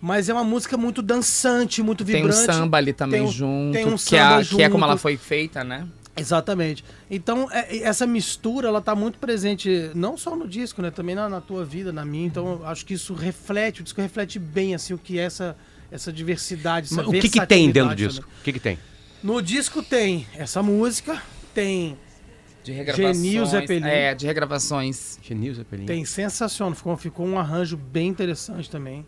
Mas 0.00 0.28
é 0.28 0.32
uma 0.32 0.44
música 0.44 0.76
muito 0.76 1.02
dançante, 1.02 1.82
muito 1.82 2.04
Tem 2.04 2.16
um 2.16 2.28
vibrante. 2.28 2.44
samba 2.54 2.78
ali 2.78 2.92
também 2.92 3.20
Tem 3.20 3.28
um- 3.28 3.32
junto, 3.32 3.72
tem 3.72 3.86
um 3.86 3.96
que, 3.96 4.16
é, 4.16 4.20
a- 4.20 4.42
que 4.44 4.62
é 4.62 4.68
como 4.68 4.80
junto. 4.80 4.84
ela 4.90 4.96
foi 4.98 5.16
feita, 5.16 5.62
né? 5.64 5.86
Exatamente. 6.16 6.84
Então, 7.10 7.48
é- 7.50 7.78
essa 7.78 8.06
mistura, 8.06 8.68
ela 8.68 8.80
tá 8.80 8.94
muito 8.94 9.18
presente, 9.18 9.90
não 9.94 10.16
só 10.16 10.34
no 10.34 10.48
disco, 10.48 10.80
né? 10.80 10.90
Também 10.90 11.14
na, 11.14 11.28
na 11.28 11.40
tua 11.40 11.64
vida, 11.64 11.92
na 11.92 12.04
minha. 12.04 12.26
Então, 12.26 12.60
eu 12.60 12.66
acho 12.66 12.86
que 12.86 12.94
isso 12.94 13.12
reflete, 13.14 13.80
o 13.80 13.84
disco 13.84 14.00
reflete 14.00 14.38
bem, 14.38 14.74
assim, 14.74 14.94
o 14.94 14.98
que 14.98 15.18
é 15.18 15.22
essa, 15.22 15.56
essa 15.90 16.12
diversidade, 16.12 16.86
essa 16.86 16.96
Mas 16.96 17.06
o 17.06 17.12
que, 17.12 17.28
que 17.28 17.46
tem 17.46 17.70
dentro 17.70 17.90
do 17.90 17.96
disco? 17.96 18.26
O 18.40 18.44
que, 18.44 18.52
que 18.54 18.60
tem? 18.60 18.78
No 19.22 19.42
disco 19.42 19.82
tem 19.82 20.26
essa 20.34 20.62
música, 20.62 21.20
tem, 21.54 21.96
De 22.64 22.72
regravações. 22.72 23.16
Genil 23.16 23.46
Zeppelin. 23.46 23.86
É, 23.86 24.14
de 24.14 24.26
regravações. 24.26 25.18
Genil 25.22 25.54
Zeppelin. 25.54 25.86
tem 25.86 26.04
sensacional. 26.04 26.74
Ficou, 26.74 26.96
ficou 26.96 27.26
um 27.26 27.38
arranjo 27.38 27.76
bem 27.76 28.08
interessante 28.08 28.70
também. 28.70 29.06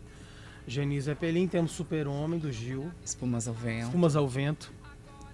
Geni 0.67 1.01
Zeppelin, 1.01 1.47
temos 1.47 1.71
Super 1.71 2.07
Homem, 2.07 2.39
do 2.39 2.51
Gil. 2.51 2.91
Espumas 3.03 3.47
ao 3.47 3.53
vento. 3.53 3.85
Espumas 3.85 4.15
ao 4.15 4.27
Vento, 4.27 4.71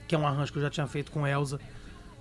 que 0.08 0.16
é 0.16 0.18
um 0.18 0.28
arranjo 0.28 0.52
que 0.52 0.58
eu 0.60 0.64
já 0.64 0.70
tinha 0.70 0.88
feito 0.88 1.12
com 1.12 1.26
Elza. 1.28 1.60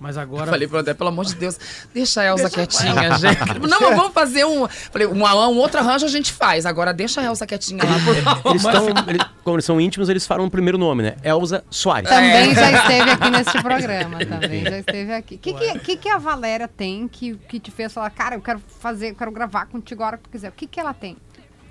Mas 0.00 0.18
agora. 0.18 0.50
Falei 0.50 0.66
pro 0.66 0.78
André, 0.78 0.92
pelo 0.92 1.08
amor 1.08 1.24
de 1.24 1.36
Deus, 1.36 1.56
deixa 1.94 2.20
a 2.20 2.24
Elsa 2.24 2.50
quietinha, 2.50 3.16
gente. 3.16 3.60
Não, 3.60 3.80
mas 3.80 3.96
vamos 3.96 4.12
fazer 4.12 4.44
um. 4.44 4.66
Falei, 4.68 5.06
um, 5.06 5.22
um 5.24 5.56
outro 5.58 5.78
arranjo 5.78 6.04
a 6.04 6.08
gente 6.08 6.32
faz. 6.32 6.66
Agora 6.66 6.92
deixa 6.92 7.20
a 7.20 7.24
Elsa 7.24 7.46
quietinha 7.46 7.82
lá, 7.84 7.94
por 8.04 8.14
favor. 8.16 8.50
Eles 8.50 8.64
estão. 8.64 8.88
eles- 9.08 9.26
como 9.44 9.56
eles 9.56 9.64
são 9.64 9.80
íntimos, 9.80 10.08
eles 10.08 10.26
falam 10.26 10.46
o 10.46 10.50
primeiro 10.50 10.76
nome, 10.76 11.04
né? 11.04 11.14
Elza 11.22 11.64
Soares. 11.70 12.10
Também 12.10 12.50
É. 12.50 12.54
já 12.54 12.72
esteve 12.72 13.10
aqui 13.12 13.30
nesse 13.30 13.62
programa, 13.62 14.18
também 14.26 14.64
já 14.64 14.78
esteve 14.78 15.12
aqui. 15.14 15.34
O 15.36 15.38
que, 15.38 15.52
que, 15.54 15.78
que, 15.78 15.96
que 15.96 16.08
a 16.08 16.18
Valéria 16.18 16.66
tem 16.66 17.06
que, 17.06 17.36
que 17.48 17.60
te 17.60 17.70
fez 17.70 17.92
falar, 17.92 18.10
cara, 18.10 18.34
eu 18.34 18.40
quero 18.42 18.60
fazer, 18.80 19.10
eu 19.10 19.14
quero 19.14 19.30
gravar 19.30 19.66
contigo 19.66 20.02
a 20.02 20.06
hora 20.08 20.16
que 20.16 20.24
tu 20.24 20.30
quiser. 20.30 20.48
O 20.48 20.52
que, 20.52 20.66
que 20.66 20.80
ela 20.80 20.92
tem? 20.92 21.16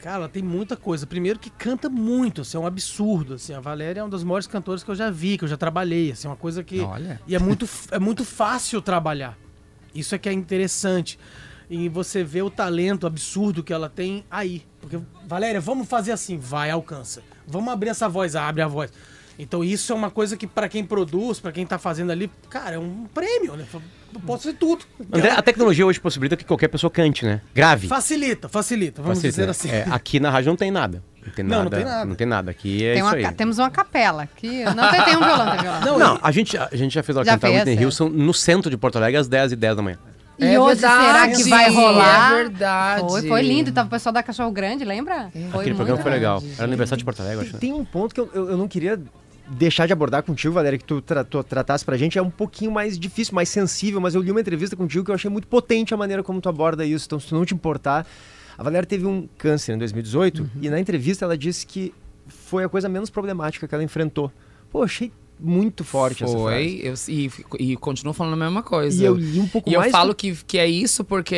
Cara, 0.04 0.18
ela 0.18 0.30
tem 0.30 0.44
muita 0.44 0.76
coisa. 0.76 1.08
Primeiro 1.08 1.40
que 1.40 1.50
canta 1.50 1.90
muito, 1.90 2.42
assim, 2.42 2.58
é 2.58 2.60
um 2.60 2.68
absurdo. 2.68 3.36
Assim, 3.36 3.54
a 3.54 3.62
Valéria 3.62 4.02
é 4.02 4.04
uma 4.04 4.10
das 4.10 4.22
maiores 4.22 4.46
cantoras 4.46 4.84
que 4.84 4.92
eu 4.92 4.96
já 4.96 5.10
vi, 5.10 5.38
que 5.38 5.46
eu 5.46 5.48
já 5.48 5.56
trabalhei. 5.56 6.12
Assim, 6.12 6.28
uma 6.28 6.36
coisa 6.36 6.62
que. 6.62 6.82
Olha. 6.82 7.22
E 7.26 7.34
é 7.34 7.40
muito, 7.40 7.68
é 7.90 7.98
muito 7.98 8.26
fácil 8.26 8.82
trabalhar. 8.82 9.38
Isso 9.96 10.14
é 10.14 10.18
que 10.18 10.28
é 10.28 10.34
interessante. 10.34 11.18
E 11.70 11.88
você 11.88 12.22
vê 12.22 12.42
o 12.42 12.50
talento 12.50 13.08
absurdo 13.08 13.64
que 13.64 13.72
ela 13.72 13.88
tem 13.88 14.26
aí. 14.30 14.66
Porque, 14.82 15.00
Valéria, 15.26 15.62
vamos 15.62 15.88
fazer 15.88 16.12
assim, 16.12 16.38
vai, 16.38 16.70
alcança. 16.70 17.24
Vamos 17.48 17.72
abrir 17.72 17.88
essa 17.88 18.10
voz, 18.10 18.36
abre 18.36 18.62
a 18.62 18.68
voz. 18.68 18.92
Então 19.40 19.64
isso 19.64 19.94
é 19.94 19.96
uma 19.96 20.12
coisa 20.12 20.36
que 20.36 20.46
pra 20.46 20.68
quem 20.68 20.84
produz, 20.84 21.40
pra 21.40 21.54
quem 21.54 21.66
tá 21.66 21.80
fazendo 21.80 22.12
ali, 22.12 22.30
cara, 22.50 22.76
é 22.76 22.80
um 22.80 23.06
prêmio, 23.06 23.56
né? 23.56 23.66
Posso 24.20 24.44
fazer 24.44 24.56
tudo. 24.58 24.86
André, 25.12 25.32
a 25.32 25.42
tecnologia 25.42 25.86
hoje 25.86 26.00
possibilita 26.00 26.36
que 26.36 26.44
qualquer 26.44 26.68
pessoa 26.68 26.90
cante, 26.92 27.26
né? 27.26 27.42
Grave. 27.54 27.88
Facilita, 27.88 28.48
facilita, 28.50 29.02
vamos 29.02 29.18
Facilita, 29.20 29.32
dizer 29.54 29.70
né? 29.70 29.82
assim. 29.84 29.90
É, 29.92 29.94
aqui 29.94 30.20
na 30.20 30.30
rádio 30.30 30.50
não 30.50 30.56
tem 30.58 30.72
nada. 30.72 31.04
Não 31.26 31.34
tem 31.34 31.46
Não, 31.46 31.50
nada. 31.50 31.64
não 31.64 31.70
tem 31.78 31.86
nada. 31.86 32.06
Não 32.06 32.16
tem 32.16 32.28
nada. 32.28 32.52
Aqui 32.52 32.86
é 32.86 32.94
Tem 32.96 33.04
isso 33.06 33.16
uma 33.16 33.32
temos 33.34 33.58
uma 33.58 33.70
capela 33.70 34.24
aqui. 34.24 34.64
Não 34.66 34.92
tem, 34.92 35.04
tem 35.04 35.16
um 35.18 35.20
violão, 35.24 35.52
tem 35.52 35.62
violão. 35.62 35.82
Não, 35.82 35.98
Não, 36.00 36.20
a 36.22 36.32
gente, 36.32 36.58
a 36.58 36.70
gente 36.74 36.94
já 36.94 37.02
fez 37.02 37.16
ela 37.16 37.26
Já 37.26 37.34
cantar 37.34 37.48
fez, 37.48 37.60
Whitney 37.60 37.82
é. 37.82 37.86
Houston 37.86 38.10
no 38.10 38.34
centro 38.34 38.70
de 38.70 38.76
Porto 38.78 38.98
Alegre 38.98 39.18
às 39.18 39.28
10 39.28 39.54
e 39.54 39.56
10 39.56 39.76
da 39.78 39.82
manhã. 39.82 39.98
E 40.38 40.46
É 40.46 40.60
hoje 40.60 40.80
será 40.82 41.28
que 41.28 41.36
verdade, 41.36 41.50
vai 41.50 41.70
rolar? 41.70 42.32
É 42.32 42.36
verdade. 42.36 43.02
Foi, 43.08 43.28
foi 43.28 43.42
lindo. 43.44 43.72
Tava 43.72 43.88
o 43.88 43.90
pessoal 43.92 44.12
da 44.12 44.24
Cachorro 44.24 44.52
Grande, 44.52 44.84
lembra? 44.84 45.30
Foi 45.52 45.62
Aquele 45.62 45.76
programa 45.76 46.02
foi 46.02 46.12
legal. 46.12 46.40
verdade, 46.40 46.60
Era 46.60 46.68
aniversário 46.68 46.98
de 47.00 47.06
Porto 47.06 47.22
Alegre, 47.22 47.46
acho. 47.46 47.54
né? 47.54 47.60
Tem 47.60 47.72
um 47.72 47.86
ponto 47.86 48.14
que 48.14 48.20
eu, 48.20 48.30
eu, 48.34 48.50
eu 48.50 48.58
não 48.58 48.68
queria 48.68 49.00
deixar 49.54 49.86
de 49.88 49.94
abordar 49.94 50.24
contigo, 50.24 50.54
Valéria, 50.54 50.78
que 50.78 50.86
tu, 50.86 51.02
tra 51.02 51.24
tu 51.24 51.44
tratasse 51.44 51.84
pra 51.86 51.96
gente. 51.98 52.18
É 52.18 52.22
um 52.22 52.30
pouquinho 52.30 52.72
mais 52.72 52.98
difícil, 53.00 53.34
mais 53.36 53.50
sensível, 53.50 54.00
mas 54.02 54.16
eu 54.16 54.22
li 54.22 54.32
uma 54.32 54.42
entrevista 54.42 54.76
contigo 54.76 55.06
que 55.06 55.12
eu 55.12 55.16
achei 55.16 55.30
muito 55.30 55.48
potente 55.48 55.94
a 55.94 55.98
maneira 55.98 56.24
como 56.24 56.42
tu 56.42 56.50
aborda 56.50 56.86
isso. 56.86 57.06
Então, 57.06 57.20
se 57.20 57.28
tu 57.28 57.36
não 57.36 57.46
te 57.46 57.54
importar. 57.54 58.06
A 58.58 58.62
Valéria 58.62 58.86
teve 58.86 59.06
um 59.06 59.28
câncer 59.38 59.74
em 59.74 59.78
2018 59.80 60.50
e 60.62 60.70
na 60.70 60.80
entrevista 60.80 61.26
ela 61.26 61.36
disse 61.38 61.66
que 61.66 61.92
foi 62.28 62.64
a 62.64 62.70
coisa 62.70 62.88
menos 62.88 63.10
problemática 63.10 63.68
que 63.68 63.74
ela 63.74 63.84
enfrentou. 63.84 64.32
Pô, 64.70 64.84
achei 64.84 65.12
muito 65.40 65.84
forte 65.84 66.24
essa 66.24 66.38
frase. 66.38 66.44
Foi, 66.44 66.82
eu, 66.84 66.94
e, 67.10 67.72
e 67.72 67.78
continuo 67.78 68.14
falando 68.14 68.34
a 68.34 68.46
mesma 68.46 68.62
coisa. 68.62 69.02
E 69.02 69.06
eu 69.06 69.16
li 69.16 69.40
um 69.40 69.48
pouco 69.48 69.70
E 69.70 69.74
eu 69.74 69.80
mais. 69.80 69.92
falo 69.92 70.14
que, 70.14 70.36
que 70.46 70.58
é 70.58 70.68
isso 70.68 71.04
porque. 71.04 71.36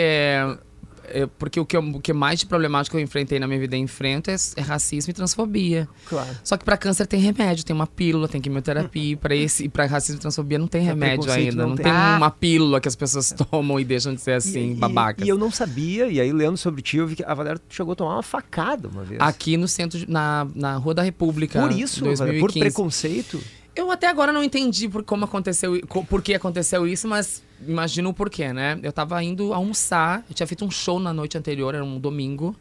Porque 1.37 1.59
o 1.59 1.65
que, 1.65 1.75
eu- 1.77 1.81
o 1.81 1.99
que 1.99 2.13
mais 2.13 2.39
de 2.39 2.45
problemático 2.45 2.97
eu 2.97 3.01
enfrentei 3.01 3.39
na 3.39 3.47
minha 3.47 3.59
vida 3.59 3.75
e 3.75 3.79
enfrento 3.79 4.29
é, 4.31 4.35
é 4.55 4.61
racismo 4.61 5.11
e 5.11 5.13
transfobia. 5.13 5.87
Claro. 6.07 6.29
Só 6.43 6.57
que 6.57 6.65
pra 6.65 6.77
câncer 6.77 7.05
tem 7.07 7.19
remédio, 7.19 7.63
tem 7.65 7.75
uma 7.75 7.87
pílula, 7.87 8.27
tem 8.27 8.41
quimioterapia. 8.41 9.11
E 9.13 9.15
pra 9.15 9.35
esse, 9.35 9.65
e 9.65 9.69
pra 9.69 9.85
racismo 9.85 10.17
e 10.17 10.21
transfobia 10.21 10.57
não 10.57 10.67
tem 10.67 10.81
remédio 10.83 11.31
ainda. 11.31 11.55
não 11.63 11.69
Não, 11.69 11.75
tem. 11.75 11.83
tem 11.85 11.91
Ah. 11.93 12.15
uma 12.17 12.31
pílula 12.31 12.79
que 12.81 12.87
as 12.87 12.95
pessoas 12.95 13.31
tomam 13.51 13.79
e 13.79 13.83
deixam 13.85 14.13
de 14.13 14.21
ser 14.21 14.33
assim, 14.33 14.69
E- 14.69 14.71
e- 14.71 14.75
babacas. 14.75 15.25
E, 15.25 15.29
eu 15.29 15.37
não 15.37 15.51
sabia, 15.51 16.07
e 16.07 16.19
aí 16.19 16.31
lendo 16.31 16.57
sobre 16.57 16.81
ti, 16.81 16.97
eu 16.97 17.07
vi 17.07 17.15
que 17.15 17.23
a 17.23 17.33
Valéria 17.33 17.61
chegou 17.69 17.93
a 17.93 17.95
tomar 17.95 18.13
uma 18.15 18.23
facada 18.23 18.87
uma 18.87 19.03
vez. 19.03 19.19
Aqui 19.21 19.57
no 19.57 19.67
centro, 19.67 19.99
de- 19.99 20.09
na, 20.09 20.47
na 20.55 20.75
Rua 20.77 20.93
da 20.93 21.01
República. 21.03 21.61
Por 21.61 21.71
isso, 21.71 21.99
em 22.05 22.13
Valéria, 22.15 22.39
por 22.39 22.51
2015. 22.51 22.59
preconceito. 22.59 23.41
Eu 23.75 23.91
até 23.91 24.07
agora 24.07 24.31
não 24.31 24.43
entendi 24.43 24.87
por 24.87 25.03
como 25.03 25.25
aconteceu, 25.25 25.85
co- 25.87 26.05
por 26.05 26.21
que 26.21 26.33
aconteceu 26.33 26.87
isso, 26.87 27.07
mas 27.07 27.43
imagino 27.67 28.09
o 28.09 28.13
porquê, 28.13 28.53
né? 28.53 28.79
Eu 28.81 28.93
tava 28.93 29.21
indo 29.23 29.53
almoçar, 29.53 30.23
eu 30.29 30.33
tinha 30.33 30.47
feito 30.47 30.63
um 30.63 30.71
show 30.71 30.99
na 30.99 31.11
noite 31.13 31.37
anterior, 31.37 31.75
era 31.75 31.83
um 31.83 31.99
domingo. 31.99 32.55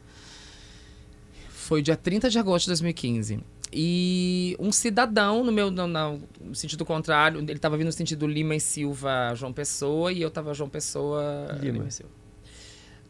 Foi 1.51 1.81
dia 1.81 1.97
30 1.97 2.29
de 2.29 2.39
agosto 2.39 2.65
de 2.65 2.71
2015. 2.71 3.41
E 3.73 4.57
um 4.61 4.71
cidadão, 4.71 5.43
no 5.43 5.51
meu 5.51 5.71
no, 5.71 5.87
no 5.89 6.55
sentido 6.55 6.85
contrário, 6.85 7.41
ele 7.41 7.59
tava 7.59 7.77
vindo 7.77 7.87
no 7.87 7.93
sentido 7.93 8.27
Lima 8.27 8.55
e 8.55 8.61
Silva, 8.61 9.33
João 9.35 9.53
Pessoa, 9.53 10.13
e 10.13 10.21
eu 10.21 10.31
tava 10.31 10.53
João 10.55 10.69
Pessoa, 10.69 11.59
Lima. 11.61 11.87
e 11.89 11.91
Silva. 11.91 12.13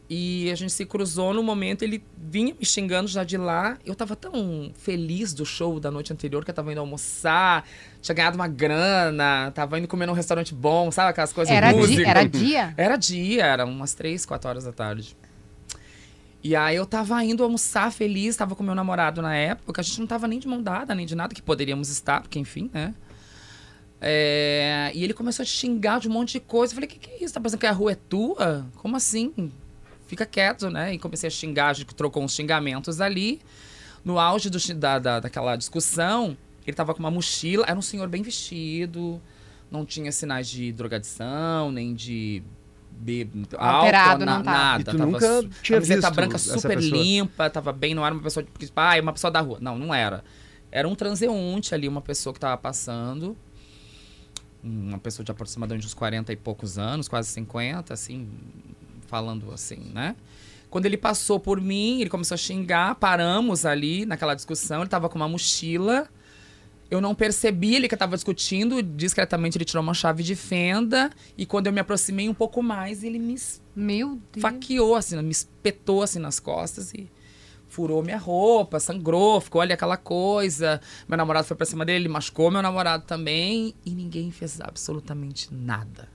E 0.07 0.51
a 0.51 0.55
gente 0.55 0.71
se 0.71 0.85
cruzou 0.85 1.33
no 1.33 1.41
momento, 1.41 1.81
ele 1.81 2.03
vinha 2.15 2.53
me 2.53 2.63
xingando 2.63 3.07
já 3.07 3.23
de 3.23 3.37
lá. 3.37 3.75
Eu 3.83 3.95
tava 3.95 4.15
tão 4.15 4.71
feliz 4.75 5.33
do 5.33 5.43
show 5.45 5.79
da 5.79 5.89
noite 5.89 6.13
anterior 6.13 6.45
que 6.45 6.51
eu 6.51 6.55
tava 6.55 6.71
indo 6.71 6.79
almoçar, 6.79 7.67
tinha 8.03 8.13
ganhado 8.13 8.35
uma 8.35 8.47
grana, 8.47 9.51
tava 9.55 9.79
indo 9.79 9.87
comer 9.87 10.05
num 10.05 10.13
restaurante 10.13 10.53
bom, 10.53 10.91
sabe 10.91 11.09
aquelas 11.09 11.33
coisas 11.33 11.51
Era, 11.51 11.71
di- 11.71 11.79
música. 11.79 12.07
era 12.07 12.23
dia? 12.23 12.73
Era 12.77 12.95
dia, 12.97 13.45
era 13.45 13.65
umas 13.65 13.95
três, 13.95 14.27
quatro 14.27 14.47
horas 14.47 14.65
da 14.65 14.71
tarde. 14.71 15.17
E 16.43 16.55
aí 16.55 16.75
eu 16.75 16.85
tava 16.85 17.23
indo 17.23 17.43
almoçar 17.43 17.91
feliz, 17.91 18.35
tava 18.35 18.55
com 18.55 18.61
meu 18.61 18.75
namorado 18.75 19.23
na 19.23 19.35
época, 19.35 19.81
a 19.81 19.83
gente 19.83 19.99
não 19.99 20.05
tava 20.05 20.27
nem 20.27 20.37
de 20.37 20.47
mão 20.47 20.61
dada, 20.61 20.93
nem 20.93 21.07
de 21.07 21.15
nada, 21.15 21.33
que 21.33 21.41
poderíamos 21.41 21.89
estar, 21.89 22.21
porque 22.21 22.37
enfim, 22.37 22.69
né? 22.71 22.93
É, 23.99 24.91
e 24.93 25.03
ele 25.03 25.13
começou 25.15 25.41
a 25.41 25.45
xingar 25.47 25.99
de 25.99 26.07
um 26.07 26.11
monte 26.11 26.33
de 26.33 26.39
coisa. 26.41 26.73
Eu 26.73 26.75
falei, 26.75 26.87
que 26.87 26.99
que 26.99 27.09
é 27.09 27.23
isso? 27.23 27.33
Tá 27.33 27.39
pensando 27.39 27.59
que 27.59 27.65
a 27.65 27.71
rua 27.71 27.93
é 27.93 27.95
tua? 27.95 28.67
Como 28.75 28.95
assim? 28.95 29.33
Fica 30.07 30.25
quieto, 30.25 30.69
né? 30.69 30.93
E 30.93 30.99
comecei 30.99 31.27
a 31.27 31.31
xingar, 31.31 31.69
a 31.69 31.73
gente 31.73 31.93
trocou 31.95 32.23
uns 32.23 32.33
xingamentos 32.33 33.01
ali. 33.01 33.41
No 34.03 34.19
auge 34.19 34.49
do, 34.49 34.59
da, 34.75 34.99
da, 34.99 35.19
daquela 35.19 35.55
discussão, 35.55 36.37
ele 36.65 36.75
tava 36.75 36.93
com 36.93 36.99
uma 36.99 37.09
mochila, 37.09 37.65
era 37.67 37.77
um 37.77 37.81
senhor 37.81 38.07
bem 38.07 38.21
vestido, 38.21 39.19
não 39.71 39.83
tinha 39.83 40.11
sinais 40.11 40.47
de 40.47 40.71
drogadição, 40.71 41.71
nem 41.71 41.93
de 41.95 42.43
be... 42.91 43.27
Alterado, 43.57 44.11
álcool, 44.11 44.25
não 44.25 44.43
tava. 44.43 44.57
nada. 44.57 44.81
E 44.81 44.83
tu 44.83 44.91
tava 44.97 45.05
nunca 45.11 45.41
su- 45.41 45.49
tinha 45.63 45.77
camiseta 45.77 46.01
visto 46.01 46.15
branca 46.15 46.37
super 46.37 46.79
limpa, 46.79 47.49
tava 47.49 47.71
bem, 47.73 47.95
não 47.95 48.05
era 48.05 48.13
uma 48.13 48.21
pessoa 48.23 48.43
de, 48.43 48.51
porque, 48.51 48.67
ah, 48.75 48.95
é 48.97 49.01
uma 49.01 49.13
pessoa 49.13 49.31
da 49.31 49.41
rua. 49.41 49.57
Não, 49.59 49.77
não 49.77 49.93
era. 49.93 50.23
Era 50.71 50.87
um 50.87 50.93
transeunte 50.93 51.73
ali, 51.73 51.87
uma 51.87 52.01
pessoa 52.01 52.33
que 52.33 52.39
tava 52.39 52.57
passando. 52.57 53.35
Uma 54.63 54.97
pessoa 54.97 55.23
de 55.23 55.31
aproximadamente 55.31 55.85
uns 55.85 55.93
40 55.93 56.31
e 56.33 56.35
poucos 56.35 56.77
anos, 56.77 57.07
quase 57.07 57.29
50, 57.29 57.93
assim, 57.93 58.27
falando 59.07 59.51
assim, 59.51 59.91
né? 59.93 60.15
Quando 60.69 60.85
ele 60.85 60.97
passou 60.97 61.39
por 61.39 61.61
mim, 61.61 62.01
ele 62.01 62.09
começou 62.09 62.35
a 62.35 62.37
xingar, 62.37 62.95
paramos 62.95 63.65
ali 63.65 64.05
naquela 64.05 64.35
discussão, 64.35 64.81
ele 64.81 64.89
tava 64.89 65.07
com 65.07 65.15
uma 65.15 65.27
mochila. 65.27 66.07
Eu 66.91 67.01
não 67.01 67.15
percebi 67.15 67.75
ele 67.75 67.87
que 67.87 67.97
tava 67.97 68.15
discutindo, 68.15 68.83
discretamente 68.83 69.57
ele 69.57 69.65
tirou 69.65 69.81
uma 69.81 69.93
chave 69.93 70.21
de 70.21 70.35
fenda 70.35 71.09
e 71.37 71.45
quando 71.45 71.67
eu 71.67 71.73
me 71.73 71.79
aproximei 71.79 72.29
um 72.29 72.33
pouco 72.33 72.61
mais, 72.61 73.03
ele 73.03 73.17
me 73.17 73.35
Meu 73.75 74.19
Deus. 74.31 74.41
faqueou, 74.41 74.95
assim, 74.95 75.19
me 75.21 75.31
espetou 75.31 76.03
assim 76.03 76.19
nas 76.19 76.39
costas 76.39 76.93
e 76.93 77.09
furou 77.67 78.03
minha 78.03 78.17
roupa, 78.17 78.79
sangrou, 78.79 79.41
ficou 79.41 79.61
ali 79.61 79.73
aquela 79.73 79.97
coisa. 79.97 80.79
Meu 81.07 81.17
namorado 81.17 81.47
foi 81.47 81.57
pra 81.57 81.65
cima 81.65 81.83
dele, 81.83 82.05
ele 82.05 82.09
machucou 82.09 82.51
meu 82.51 82.61
namorado 82.61 83.03
também 83.05 83.73
e 83.85 83.91
ninguém 83.91 84.31
fez 84.31 84.61
absolutamente 84.61 85.53
nada. 85.53 86.14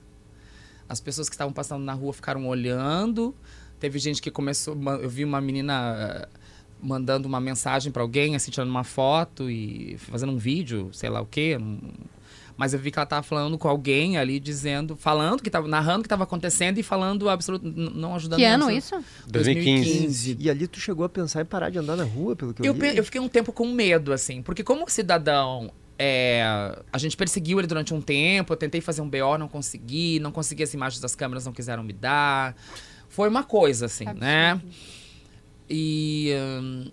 As 0.91 0.99
pessoas 0.99 1.29
que 1.29 1.35
estavam 1.35 1.53
passando 1.53 1.83
na 1.85 1.93
rua 1.93 2.11
ficaram 2.11 2.45
olhando. 2.47 3.33
Teve 3.79 3.97
gente 3.97 4.21
que 4.21 4.29
começou, 4.29 4.77
eu 5.01 5.09
vi 5.09 5.23
uma 5.23 5.39
menina 5.39 5.95
eh, 5.97 6.27
mandando 6.81 7.27
uma 7.27 7.39
mensagem 7.39 7.91
pra 7.91 8.01
alguém, 8.03 8.35
assim, 8.35 8.51
tirando 8.51 8.69
uma 8.69 8.83
foto 8.83 9.49
e 9.49 9.95
fazendo 9.97 10.33
um 10.33 10.37
vídeo, 10.37 10.89
sei 10.91 11.09
lá 11.09 11.21
o 11.21 11.25
quê. 11.25 11.57
Mas 12.57 12.73
eu 12.73 12.79
vi 12.79 12.91
que 12.91 12.99
ela 12.99 13.05
tava 13.05 13.23
falando 13.23 13.57
com 13.57 13.67
alguém 13.67 14.17
ali, 14.17 14.39
dizendo, 14.39 14.95
falando 14.95 15.41
que 15.41 15.49
tava, 15.49 15.67
narrando 15.67 15.99
o 15.99 16.03
que 16.03 16.07
estava 16.07 16.25
acontecendo 16.25 16.77
e 16.77 16.83
falando 16.83 17.27
absoluto, 17.29 17.65
n- 17.65 17.89
não 17.95 18.13
ajudando 18.13 18.37
Que 18.39 18.45
ano 18.45 18.69
isso? 18.69 18.93
2015. 19.25 20.37
E 20.39 20.49
ali 20.49 20.67
tu 20.67 20.79
chegou 20.79 21.05
a 21.05 21.09
pensar 21.09 21.41
em 21.41 21.45
parar 21.45 21.69
de 21.69 21.79
andar 21.79 21.95
na 21.95 22.03
rua, 22.03 22.35
pelo 22.35 22.53
que 22.53 22.61
eu, 22.61 22.65
Eu, 22.65 22.73
li. 22.73 22.79
pe- 22.79 22.99
eu 22.99 23.03
fiquei 23.03 23.19
um 23.21 23.29
tempo 23.29 23.51
com 23.53 23.65
medo, 23.71 24.11
assim, 24.13 24.41
porque 24.43 24.63
como 24.63 24.87
cidadão, 24.89 25.71
é, 26.03 26.43
a 26.91 26.97
gente 26.97 27.15
perseguiu 27.15 27.59
ele 27.59 27.67
durante 27.67 27.93
um 27.93 28.01
tempo, 28.01 28.53
eu 28.53 28.57
tentei 28.57 28.81
fazer 28.81 29.01
um 29.01 29.09
BO, 29.09 29.37
não 29.37 29.47
consegui, 29.47 30.19
não 30.19 30.31
consegui 30.31 30.63
as 30.63 30.73
imagens 30.73 30.99
das 30.99 31.13
câmeras, 31.15 31.45
não 31.45 31.53
quiseram 31.53 31.83
me 31.83 31.93
dar. 31.93 32.55
Foi 33.07 33.29
uma 33.29 33.43
coisa, 33.43 33.85
assim, 33.85 34.05
né? 34.15 34.59
E 35.69 36.33
hum, 36.61 36.91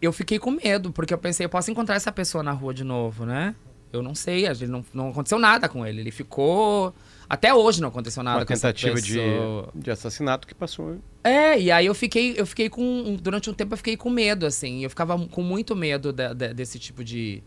eu 0.00 0.12
fiquei 0.12 0.38
com 0.38 0.50
medo, 0.50 0.92
porque 0.92 1.14
eu 1.14 1.18
pensei, 1.18 1.46
eu 1.46 1.50
posso 1.50 1.70
encontrar 1.70 1.94
essa 1.94 2.10
pessoa 2.10 2.42
na 2.42 2.52
rua 2.52 2.74
de 2.74 2.84
novo, 2.84 3.24
né? 3.24 3.54
Eu 3.92 4.02
não 4.02 4.14
sei, 4.14 4.46
a 4.46 4.54
gente 4.54 4.70
não, 4.70 4.84
não 4.92 5.10
aconteceu 5.10 5.38
nada 5.38 5.68
com 5.68 5.86
ele. 5.86 6.00
Ele 6.00 6.10
ficou. 6.10 6.94
Até 7.28 7.52
hoje 7.54 7.80
não 7.80 7.88
aconteceu 7.88 8.22
nada 8.22 8.40
Uma 8.40 8.46
com 8.46 8.52
essa 8.52 8.68
tentativa 8.72 9.00
de, 9.00 9.14
pessoa. 9.18 9.68
de 9.74 9.90
assassinato 9.90 10.48
que 10.48 10.54
passou. 10.54 10.98
É, 11.22 11.60
e 11.60 11.70
aí 11.70 11.86
eu 11.86 11.94
fiquei, 11.94 12.34
eu 12.36 12.46
fiquei 12.46 12.68
com. 12.70 13.16
Durante 13.20 13.50
um 13.50 13.54
tempo 13.54 13.74
eu 13.74 13.76
fiquei 13.76 13.96
com 13.96 14.08
medo, 14.10 14.46
assim. 14.46 14.82
Eu 14.82 14.88
ficava 14.90 15.18
com 15.28 15.42
muito 15.42 15.76
medo 15.76 16.10
da- 16.12 16.32
da- 16.32 16.52
desse 16.54 16.78
tipo 16.78 17.04
de, 17.04 17.42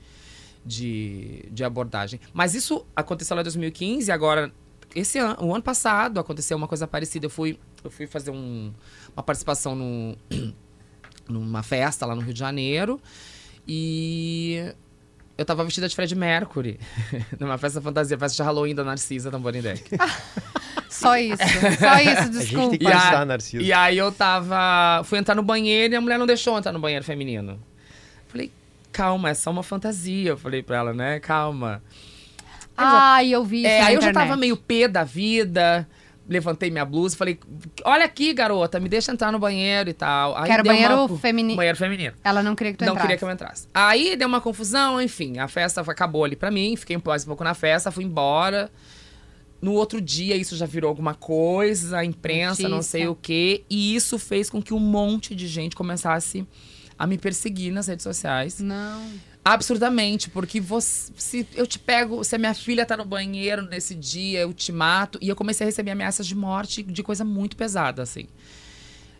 de, 0.66 1.46
de 1.52 1.64
abordagem. 1.64 2.20
Mas 2.34 2.56
isso 2.56 2.86
aconteceu 2.96 3.36
lá 3.36 3.42
em 3.42 3.44
2015, 3.44 4.12
agora. 4.12 4.52
Esse 4.96 5.18
ano, 5.20 5.36
o 5.42 5.54
ano 5.54 5.64
passado 5.64 6.20
aconteceu 6.20 6.56
uma 6.56 6.68
coisa 6.68 6.88
parecida. 6.88 7.26
Eu 7.26 7.30
fui, 7.30 7.60
eu 7.84 7.92
fui 7.92 8.08
fazer 8.08 8.32
um- 8.32 8.72
uma 9.16 9.22
participação 9.24 9.76
no, 9.76 10.16
numa 11.28 11.62
festa 11.64 12.06
lá 12.06 12.16
no 12.16 12.22
Rio 12.22 12.34
de 12.34 12.40
Janeiro. 12.40 13.00
E 13.68 14.74
eu 15.38 15.44
tava 15.46 15.64
vestida 15.66 15.88
de 15.90 15.96
Fred 15.96 16.16
Mercury. 16.16 16.80
numa 17.40 17.58
festa 17.58 17.82
fantasia, 17.82 18.18
festa 18.18 18.36
de 18.42 18.44
Halloween 18.44 18.76
da 18.76 18.84
Narcisa 18.84 19.30
Tamborindec. 19.32 19.84
Só 20.90 21.18
isso. 21.18 21.38
Só 21.78 22.00
isso, 22.00 22.10
A 22.10 22.22
gente 22.24 22.30
desculpa. 22.30 22.70
tem 22.70 22.80
que 22.80 22.86
E 22.86 22.88
a- 22.88 22.92
pensar, 22.92 23.26
Narciso. 23.26 23.64
E 23.64 23.74
aí 23.74 23.98
eu 23.98 24.12
tava. 24.12 25.04
Fui 25.04 25.20
entrar 25.20 25.36
no 25.36 25.44
banheiro 25.44 25.94
e 25.94 25.98
a 25.98 26.02
mulher 26.02 26.18
não 26.18 26.26
deixou 26.26 26.58
entrar 26.58 26.72
no 26.72 26.80
banheiro 26.80 27.04
feminino. 27.04 27.60
Calma, 28.96 29.30
é 29.30 29.34
só 29.34 29.52
uma 29.52 29.62
fantasia. 29.64 30.30
Eu 30.30 30.38
falei 30.38 30.64
pra 30.64 30.78
ela, 30.78 30.94
né? 30.94 31.20
Calma. 31.20 31.84
Ai, 32.78 33.30
eu 33.30 33.44
vi 33.44 33.60
isso 33.60 33.68
É, 33.68 33.82
aí 33.82 33.96
eu 33.96 34.02
já 34.02 34.12
tava 34.14 34.36
meio 34.38 34.56
pé 34.58 34.88
da 34.88 35.04
vida. 35.04 35.88
Levantei 36.28 36.72
minha 36.72 36.84
blusa 36.86 37.14
e 37.14 37.18
falei, 37.18 37.40
olha 37.84 38.04
aqui, 38.04 38.34
garota, 38.34 38.80
me 38.80 38.90
deixa 38.90 39.12
entrar 39.12 39.32
no 39.32 39.38
banheiro 39.38 39.92
e 39.92 39.94
tal. 39.94 40.36
Aí 40.36 40.46
Que 40.46 40.52
era 40.54 40.64
banheiro 40.64 41.06
uma- 41.06 41.18
feminino. 41.20 41.56
Banheiro 41.56 41.78
feminino. 41.78 42.16
Ela 42.24 42.42
não 42.42 42.56
queria 42.56 42.72
que 42.74 42.80
tu 42.80 42.86
não 42.86 42.94
entrasse. 42.94 43.08
queria 43.08 43.18
que 43.20 43.24
eu 43.26 43.32
entrasse. 43.32 43.68
Aí 43.74 44.16
deu 44.16 44.28
uma 44.28 44.42
confusão, 44.42 45.00
enfim, 45.00 45.38
a 45.38 45.48
festa 45.48 45.82
acabou 45.82 46.24
ali 46.24 46.36
pra 46.36 46.50
mim, 46.50 46.76
fiquei 46.76 47.00
mais 47.06 47.24
um 47.24 47.28
pouco 47.28 47.44
na 47.44 47.54
festa, 47.54 47.92
fui 47.92 48.04
embora. 48.06 48.72
No 49.62 49.74
outro 49.74 50.02
dia 50.02 50.36
isso 50.36 50.56
já 50.56 50.66
virou 50.66 50.90
alguma 50.90 51.14
coisa, 51.14 52.00
a 52.00 52.06
imprensa, 52.06 52.64
não 52.64 52.78
Notícia. 52.78 52.92
sei 53.00 53.08
o 53.08 53.14
quê, 53.16 53.64
e 53.70 53.96
isso 53.96 54.18
fez 54.18 54.50
com 54.50 54.60
que 54.62 54.74
um 54.74 54.80
monte 54.80 55.36
de 55.36 55.48
gente 55.48 55.76
começasse 55.76 56.48
a 56.98 57.06
me 57.06 57.18
perseguir 57.18 57.72
nas 57.72 57.88
redes 57.88 58.04
sociais. 58.04 58.60
Não. 58.60 59.12
Absurdamente, 59.44 60.30
porque 60.30 60.60
você, 60.60 61.12
se 61.18 61.48
eu 61.54 61.68
te 61.68 61.78
pego, 61.78 62.24
se 62.24 62.36
a 62.36 62.40
minha 62.40 62.54
filha 62.54 62.86
tá 62.86 62.98
no 62.98 63.06
banheiro 63.06 63.62
nesse 63.64 63.94
dia, 63.94 64.40
eu 64.40 64.54
te 64.54 64.72
mato. 64.72 65.20
E 65.22 65.30
eu 65.30 65.36
comecei 65.36 65.66
a 65.66 65.68
receber 65.68 65.92
ameaças 65.92 66.26
de 66.26 66.36
morte 66.36 66.82
de 66.82 67.04
coisa 67.04 67.24
muito 67.24 67.56
pesada, 67.56 68.02
assim. 68.02 68.28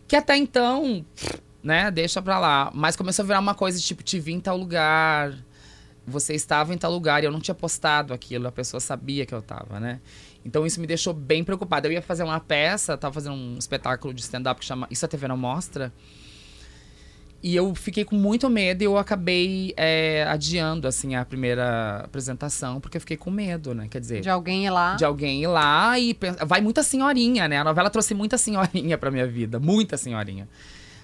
Que 0.08 0.16
até 0.16 0.36
então, 0.36 1.04
né, 1.62 1.90
deixa 1.90 2.20
pra 2.20 2.38
lá. 2.38 2.70
Mas 2.74 2.96
começou 2.96 3.22
a 3.22 3.26
virar 3.26 3.40
uma 3.40 3.54
coisa 3.54 3.78
tipo, 3.78 4.02
te 4.02 4.18
vi 4.18 4.32
em 4.32 4.40
tal 4.40 4.56
lugar, 4.56 5.32
você 6.06 6.34
estava 6.34 6.72
em 6.72 6.78
tal 6.78 6.92
lugar, 6.92 7.22
e 7.22 7.26
eu 7.26 7.32
não 7.32 7.40
tinha 7.40 7.54
postado 7.54 8.14
aquilo, 8.14 8.46
a 8.46 8.52
pessoa 8.52 8.80
sabia 8.80 9.26
que 9.26 9.34
eu 9.34 9.42
tava, 9.42 9.78
né? 9.78 10.00
Então 10.44 10.64
isso 10.64 10.80
me 10.80 10.86
deixou 10.86 11.12
bem 11.12 11.42
preocupada. 11.42 11.88
Eu 11.88 11.92
ia 11.92 12.02
fazer 12.02 12.22
uma 12.22 12.38
peça, 12.38 12.96
tava 12.96 13.12
fazendo 13.12 13.34
um 13.34 13.58
espetáculo 13.58 14.14
de 14.14 14.22
stand-up 14.22 14.60
que 14.60 14.66
chama 14.66 14.86
Isso 14.90 15.04
a 15.04 15.08
TV 15.08 15.26
não 15.26 15.36
mostra. 15.36 15.92
E 17.46 17.54
eu 17.54 17.76
fiquei 17.76 18.04
com 18.04 18.16
muito 18.16 18.50
medo 18.50 18.82
e 18.82 18.86
eu 18.86 18.98
acabei 18.98 19.72
é, 19.76 20.24
adiando, 20.28 20.88
assim, 20.88 21.14
a 21.14 21.24
primeira 21.24 21.98
apresentação, 21.98 22.80
porque 22.80 22.96
eu 22.96 23.00
fiquei 23.00 23.16
com 23.16 23.30
medo, 23.30 23.72
né? 23.72 23.86
Quer 23.88 24.00
dizer, 24.00 24.20
De 24.20 24.28
alguém 24.28 24.66
ir 24.66 24.70
lá. 24.70 24.96
de 24.96 25.04
alguém 25.04 25.44
ir 25.44 25.46
lá 25.46 25.96
e... 25.96 26.18
Vai 26.44 26.60
muita 26.60 26.82
senhorinha, 26.82 27.46
né? 27.46 27.58
A 27.58 27.62
novela 27.62 27.88
trouxe 27.88 28.14
muita 28.14 28.36
senhorinha 28.36 28.98
pra 28.98 29.12
minha 29.12 29.28
vida, 29.28 29.60
muita 29.60 29.96
senhorinha. 29.96 30.48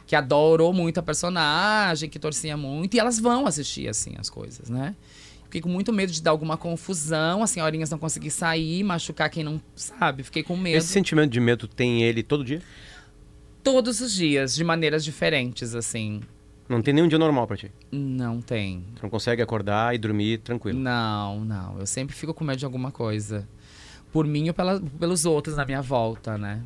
Que 0.05 0.17
adorou 0.17 0.73
muito 0.73 0.99
a 0.99 1.03
personagem, 1.05 2.11
que 2.11 2.19
torcia 2.19 2.57
muito. 2.57 2.97
E 2.97 2.99
elas 2.99 3.21
vão 3.21 3.47
assistir, 3.47 3.89
assim, 3.89 4.15
as 4.19 4.29
coisas, 4.29 4.69
né? 4.69 4.97
Fiquei 5.45 5.61
com 5.61 5.69
muito 5.69 5.93
medo 5.93 6.11
de 6.11 6.21
dar 6.21 6.33
alguma 6.33 6.57
confusão, 6.57 7.45
as 7.45 7.51
senhorinhas 7.51 7.89
não 7.89 7.99
conseguir 7.99 8.33
sair, 8.33 8.83
machucar 8.83 9.31
quem 9.31 9.45
não 9.45 9.61
sabe. 9.77 10.25
Fiquei 10.25 10.43
com 10.43 10.57
medo. 10.57 10.77
Esse 10.79 10.89
sentimento 10.89 11.31
de 11.31 11.39
medo 11.39 11.69
tem 11.69 12.03
ele 12.03 12.21
todo 12.25 12.45
dia? 12.45 12.61
Todos 13.63 14.01
os 14.01 14.13
dias, 14.13 14.55
de 14.55 14.65
maneiras 14.65 15.05
diferentes, 15.05 15.75
assim. 15.75 16.21
Não 16.69 16.81
tem 16.81 16.95
nenhum 16.95 17.09
dia 17.09 17.19
normal 17.19 17.47
pra 17.47 17.57
ti. 17.57 17.71
Não 17.91 18.41
tem. 18.41 18.85
Tu 18.97 19.03
não 19.03 19.11
consegue 19.11 19.43
acordar 19.43 19.95
e 19.95 19.99
dormir 19.99 20.39
tranquilo. 20.39 20.79
Não, 20.79 21.45
não. 21.45 21.79
Eu 21.79 21.87
sempre 21.87 22.15
fico 22.15 22.33
com 22.33 22.45
medo 22.45 22.59
de 22.59 22.65
alguma 22.65 22.91
coisa. 22.91 23.47
Por 24.13 24.27
mim 24.27 24.49
ou 24.49 24.55
pela- 24.55 24.81
pelos 24.81 25.25
outros 25.25 25.57
na 25.57 25.65
minha 25.65 25.83
volta, 25.83 26.37
né? 26.39 26.63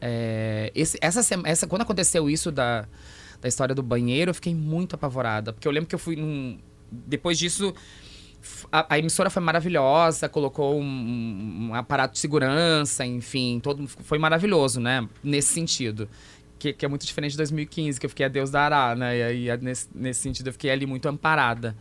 É, 0.00 0.70
esse- 0.74 0.98
essa, 1.00 1.20
essa, 1.44 1.66
quando 1.66 1.82
aconteceu 1.82 2.30
isso 2.30 2.52
da, 2.52 2.86
da 3.40 3.48
história 3.48 3.74
do 3.74 3.82
banheiro, 3.82 4.30
eu 4.30 4.34
fiquei 4.34 4.54
muito 4.54 4.94
apavorada. 4.94 5.52
Porque 5.52 5.66
eu 5.66 5.72
lembro 5.72 5.88
que 5.88 5.94
eu 5.94 5.98
fui 5.98 6.14
num. 6.16 6.58
Depois 6.90 7.38
disso, 7.38 7.74
a, 8.70 8.94
a 8.94 8.98
emissora 8.98 9.28
foi 9.28 9.42
maravilhosa, 9.42 10.28
colocou 10.28 10.78
um, 10.80 11.68
um 11.70 11.74
aparato 11.74 12.14
de 12.14 12.20
segurança, 12.20 13.04
enfim, 13.04 13.60
todo 13.62 13.86
foi 13.88 14.18
maravilhoso, 14.18 14.80
né? 14.80 15.06
Nesse 15.22 15.52
sentido. 15.52 16.08
Que, 16.58 16.72
que 16.72 16.84
é 16.84 16.88
muito 16.88 17.06
diferente 17.06 17.32
de 17.32 17.36
2015, 17.38 18.00
que 18.00 18.06
eu 18.06 18.10
fiquei 18.10 18.26
a 18.26 18.28
Deus 18.28 18.50
dará, 18.50 18.94
né? 18.96 19.16
E 19.16 19.48
aí, 19.50 19.58
nesse, 19.62 19.86
nesse 19.94 20.20
sentido, 20.20 20.48
eu 20.48 20.52
fiquei 20.52 20.70
ali 20.70 20.86
muito 20.86 21.06
amparada. 21.08 21.76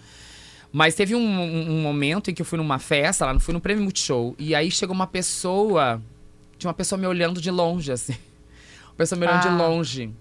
Mas 0.72 0.94
teve 0.94 1.16
um, 1.16 1.20
um- 1.20 1.72
um 1.78 1.82
momento 1.82 2.30
em 2.30 2.34
que 2.34 2.42
eu 2.42 2.46
fui 2.46 2.58
numa 2.58 2.78
festa, 2.78 3.26
lá, 3.26 3.34
não 3.34 3.40
fui 3.40 3.54
no 3.54 3.60
Prêmio 3.62 3.84
Multishow, 3.84 4.36
e 4.38 4.54
aí 4.54 4.70
chegou 4.70 4.94
uma 4.94 5.08
pessoa, 5.08 6.02
tinha 6.60 6.68
uma 6.68 6.74
pessoa 6.76 7.00
me 7.00 7.08
olhando 7.08 7.42
de 7.42 7.50
longe, 7.50 7.92
assim. 7.92 8.14
Uma 8.90 8.96
pessoa 8.98 9.18
me 9.20 9.26
olhando 9.26 9.42
de 9.42 9.48
Ah. 9.48 9.56
longe. 9.58 10.12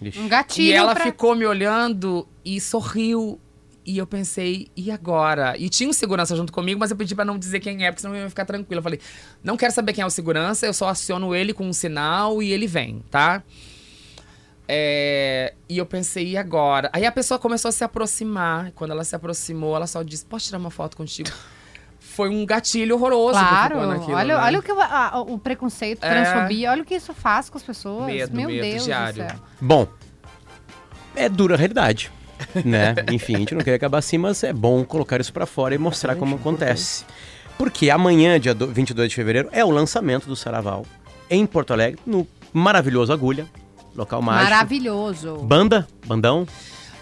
Ixi. 0.00 0.18
Um 0.20 0.28
gatilho 0.28 0.68
E 0.68 0.72
ela 0.72 0.94
pra... 0.94 1.04
ficou 1.04 1.34
me 1.34 1.44
olhando 1.46 2.26
e 2.44 2.60
sorriu. 2.60 3.40
E 3.86 3.96
eu 3.98 4.06
pensei, 4.06 4.68
e 4.76 4.90
agora? 4.90 5.54
E 5.56 5.68
tinha 5.68 5.88
um 5.88 5.92
segurança 5.92 6.34
junto 6.34 6.52
comigo, 6.52 6.80
mas 6.80 6.90
eu 6.90 6.96
pedi 6.96 7.14
pra 7.14 7.24
não 7.24 7.38
dizer 7.38 7.60
quem 7.60 7.86
é, 7.86 7.90
porque 7.92 8.00
senão 8.02 8.16
eu 8.16 8.22
ia 8.24 8.28
ficar 8.28 8.44
tranquila. 8.44 8.80
Eu 8.80 8.82
falei, 8.82 9.00
não 9.44 9.56
quero 9.56 9.72
saber 9.72 9.92
quem 9.92 10.02
é 10.02 10.06
o 10.06 10.10
segurança, 10.10 10.66
eu 10.66 10.72
só 10.74 10.88
aciono 10.88 11.32
ele 11.34 11.52
com 11.54 11.64
um 11.68 11.72
sinal 11.72 12.42
e 12.42 12.52
ele 12.52 12.66
vem, 12.66 13.04
tá? 13.10 13.44
É, 14.68 15.54
e 15.68 15.78
eu 15.78 15.86
pensei, 15.86 16.30
e 16.30 16.36
agora? 16.36 16.90
Aí 16.92 17.06
a 17.06 17.12
pessoa 17.12 17.38
começou 17.38 17.68
a 17.68 17.72
se 17.72 17.84
aproximar. 17.84 18.72
Quando 18.72 18.90
ela 18.90 19.04
se 19.04 19.14
aproximou, 19.14 19.76
ela 19.76 19.86
só 19.86 20.02
disse, 20.02 20.24
posso 20.26 20.46
tirar 20.46 20.58
uma 20.58 20.70
foto 20.70 20.96
contigo? 20.96 21.30
Foi 22.00 22.28
um 22.28 22.44
gatilho 22.44 22.96
horroroso 22.96 23.38
Claro, 23.38 23.86
naquilo, 23.86 24.16
olha, 24.16 24.36
né? 24.36 24.42
olha 24.42 24.58
o 24.58 24.62
que 24.62 24.72
a- 24.72 25.20
o 25.20 25.38
preconceito, 25.38 26.02
a 26.02 26.06
É. 26.08 26.10
transfobia, 26.24 26.70
olha 26.70 26.82
o 26.82 26.84
que 26.84 26.94
isso 26.94 27.12
faz 27.14 27.48
com 27.48 27.58
as 27.58 27.62
pessoas. 27.62 28.06
Medo, 28.06 28.34
Meu 28.36 28.48
medo 28.48 28.62
Deus 28.62 28.84
diário. 28.84 29.24
do 29.24 29.30
céu. 29.30 29.38
Bom, 29.60 29.86
é 31.14 31.28
dura 31.28 31.54
a 31.54 31.58
realidade, 31.58 32.10
né? 32.64 32.94
Enfim, 33.12 33.36
a 33.36 33.38
gente 33.38 33.54
não 33.54 33.62
quer 33.62 33.74
acabar 33.74 33.98
assim, 33.98 34.18
mas 34.18 34.42
é 34.44 34.52
bom 34.52 34.84
colocar 34.84 35.20
isso 35.20 35.32
pra 35.32 35.46
fora 35.46 35.74
e 35.74 35.78
mostrar 35.78 36.16
como 36.16 36.36
acontece. 36.36 37.04
Porque 37.58 37.88
amanhã, 37.90 38.38
dia 38.38 38.54
do- 38.54 38.66
22 38.66 39.08
de 39.08 39.14
fevereiro, 39.16 39.48
é 39.52 39.64
o 39.64 39.70
lançamento 39.70 40.26
do 40.26 40.36
Saraval 40.36 40.84
em 41.30 41.44
Porto 41.46 41.72
Alegre, 41.72 41.98
no 42.06 42.26
maravilhoso 42.52 43.12
Agulha, 43.12 43.46
local 43.94 44.20
mágico. 44.20 44.50
Maravilhoso. 44.50 45.36
Banda, 45.38 45.86
bandão, 46.06 46.46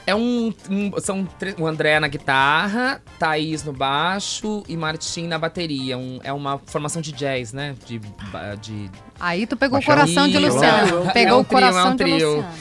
É 0.06 0.14
um, 0.14 0.52
um- 0.68 0.92
São 1.00 1.26
o 1.58 1.66
André 1.66 1.98
na 1.98 2.08
guitarra, 2.08 3.00
Thaís 3.18 3.64
no 3.64 3.72
baixo 3.72 4.62
e 4.68 4.76
Martim 4.76 5.26
na 5.26 5.38
bateria. 5.38 5.96
Um- 5.96 6.20
é 6.22 6.30
uma 6.30 6.60
formação 6.66 7.00
de 7.00 7.10
jazz, 7.10 7.54
né? 7.54 7.74
De. 7.86 7.98
de 8.60 8.90
Aí 9.18 9.46
tu 9.46 9.56
pegou 9.56 9.78
Baixão. 9.78 9.94
o 9.94 9.96
coração 9.96 10.28
de 10.28 10.38
Luciano. 10.38 10.88
é 10.98 11.00
um 11.00 11.06
Pegou 11.08 11.08
o 11.08 11.10
trio, 11.10 11.30
é 11.30 11.40
um 11.40 11.44
coração 11.44 11.90
de 11.96 12.04
trio. 12.04 12.36
Luciano. 12.36 12.54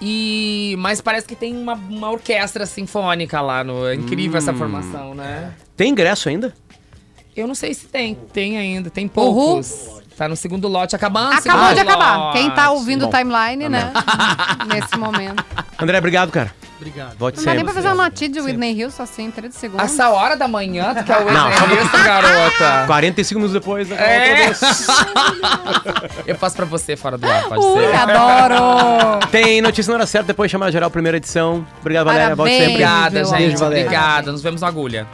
E. 0.00 0.76
Mas 0.78 1.00
parece 1.00 1.26
que 1.26 1.34
tem 1.34 1.56
uma, 1.56 1.74
uma 1.74 2.10
orquestra 2.10 2.66
sinfônica 2.66 3.40
lá. 3.40 3.62
No, 3.64 3.86
é 3.86 3.94
incrível 3.94 4.38
essa 4.38 4.54
formação, 4.54 5.14
né? 5.14 5.52
tem 5.76 5.90
ingresso 5.90 6.28
ainda? 6.28 6.54
Eu 7.36 7.46
não 7.46 7.54
sei 7.54 7.72
se 7.72 7.86
tem. 7.86 8.16
Tem 8.32 8.58
ainda. 8.58 8.90
Tem 8.90 9.06
poucos. 9.06 10.02
Tá 10.16 10.28
no 10.28 10.34
segundo 10.34 10.66
lote 10.66 10.96
acabando. 10.96 11.34
Acabou 11.34 11.72
de 11.72 11.80
acabar. 11.80 12.16
lote. 12.18 12.38
Quem 12.38 12.50
tá 12.50 12.70
ouvindo 12.72 13.06
o 13.06 13.08
Bom, 13.08 13.16
timeline, 13.16 13.68
né? 13.68 13.92
Nesse 14.66 14.98
momento. 14.98 15.44
André, 15.78 15.98
obrigado, 15.98 16.32
cara. 16.32 16.52
Obrigado. 16.80 17.16
Volte 17.18 17.38
Não 17.38 17.44
dá 17.44 17.54
nem 17.54 17.64
pra 17.64 17.74
fazer 17.74 17.88
uma 17.88 18.04
notícia 18.04 18.28
de 18.28 18.40
Whitney 18.40 18.84
Houston 18.84 19.02
assim, 19.02 19.30
30 19.32 19.52
segundos. 19.58 19.84
Essa 19.84 20.10
hora 20.10 20.36
da 20.36 20.46
manhã, 20.46 20.94
tu 20.94 21.02
quer 21.02 21.18
o 21.18 21.24
Não. 21.32 21.48
Whitney 21.48 22.02
garota? 22.04 22.84
45 22.86 23.38
minutos 23.40 23.52
depois, 23.60 23.88
né? 23.88 23.96
É. 23.98 24.50
Eu 26.24 26.36
faço 26.36 26.54
pra 26.54 26.64
você 26.64 26.96
fora 26.96 27.18
do 27.18 27.28
ar, 27.28 27.48
pode 27.48 27.64
Ui, 27.64 27.80
ser. 27.84 27.94
adoro! 27.96 29.26
Tem 29.32 29.60
notícia 29.60 29.90
na 29.90 29.96
hora 29.98 30.06
certa, 30.06 30.28
depois 30.28 30.48
chamar 30.50 30.70
geral, 30.70 30.88
primeira 30.88 31.16
edição. 31.16 31.66
Obrigado, 31.80 32.06
Valéria. 32.06 32.36
Volte 32.36 32.50
Parabéns. 32.52 32.58
sempre. 32.58 32.84
Obrigada, 32.84 33.10
Beijo, 33.10 33.30
gente. 33.36 33.58
Valéria. 33.58 33.84
Obrigada. 33.86 34.32
Nos 34.32 34.42
vemos 34.42 34.60
no 34.60 34.66
Agulha. 34.68 35.06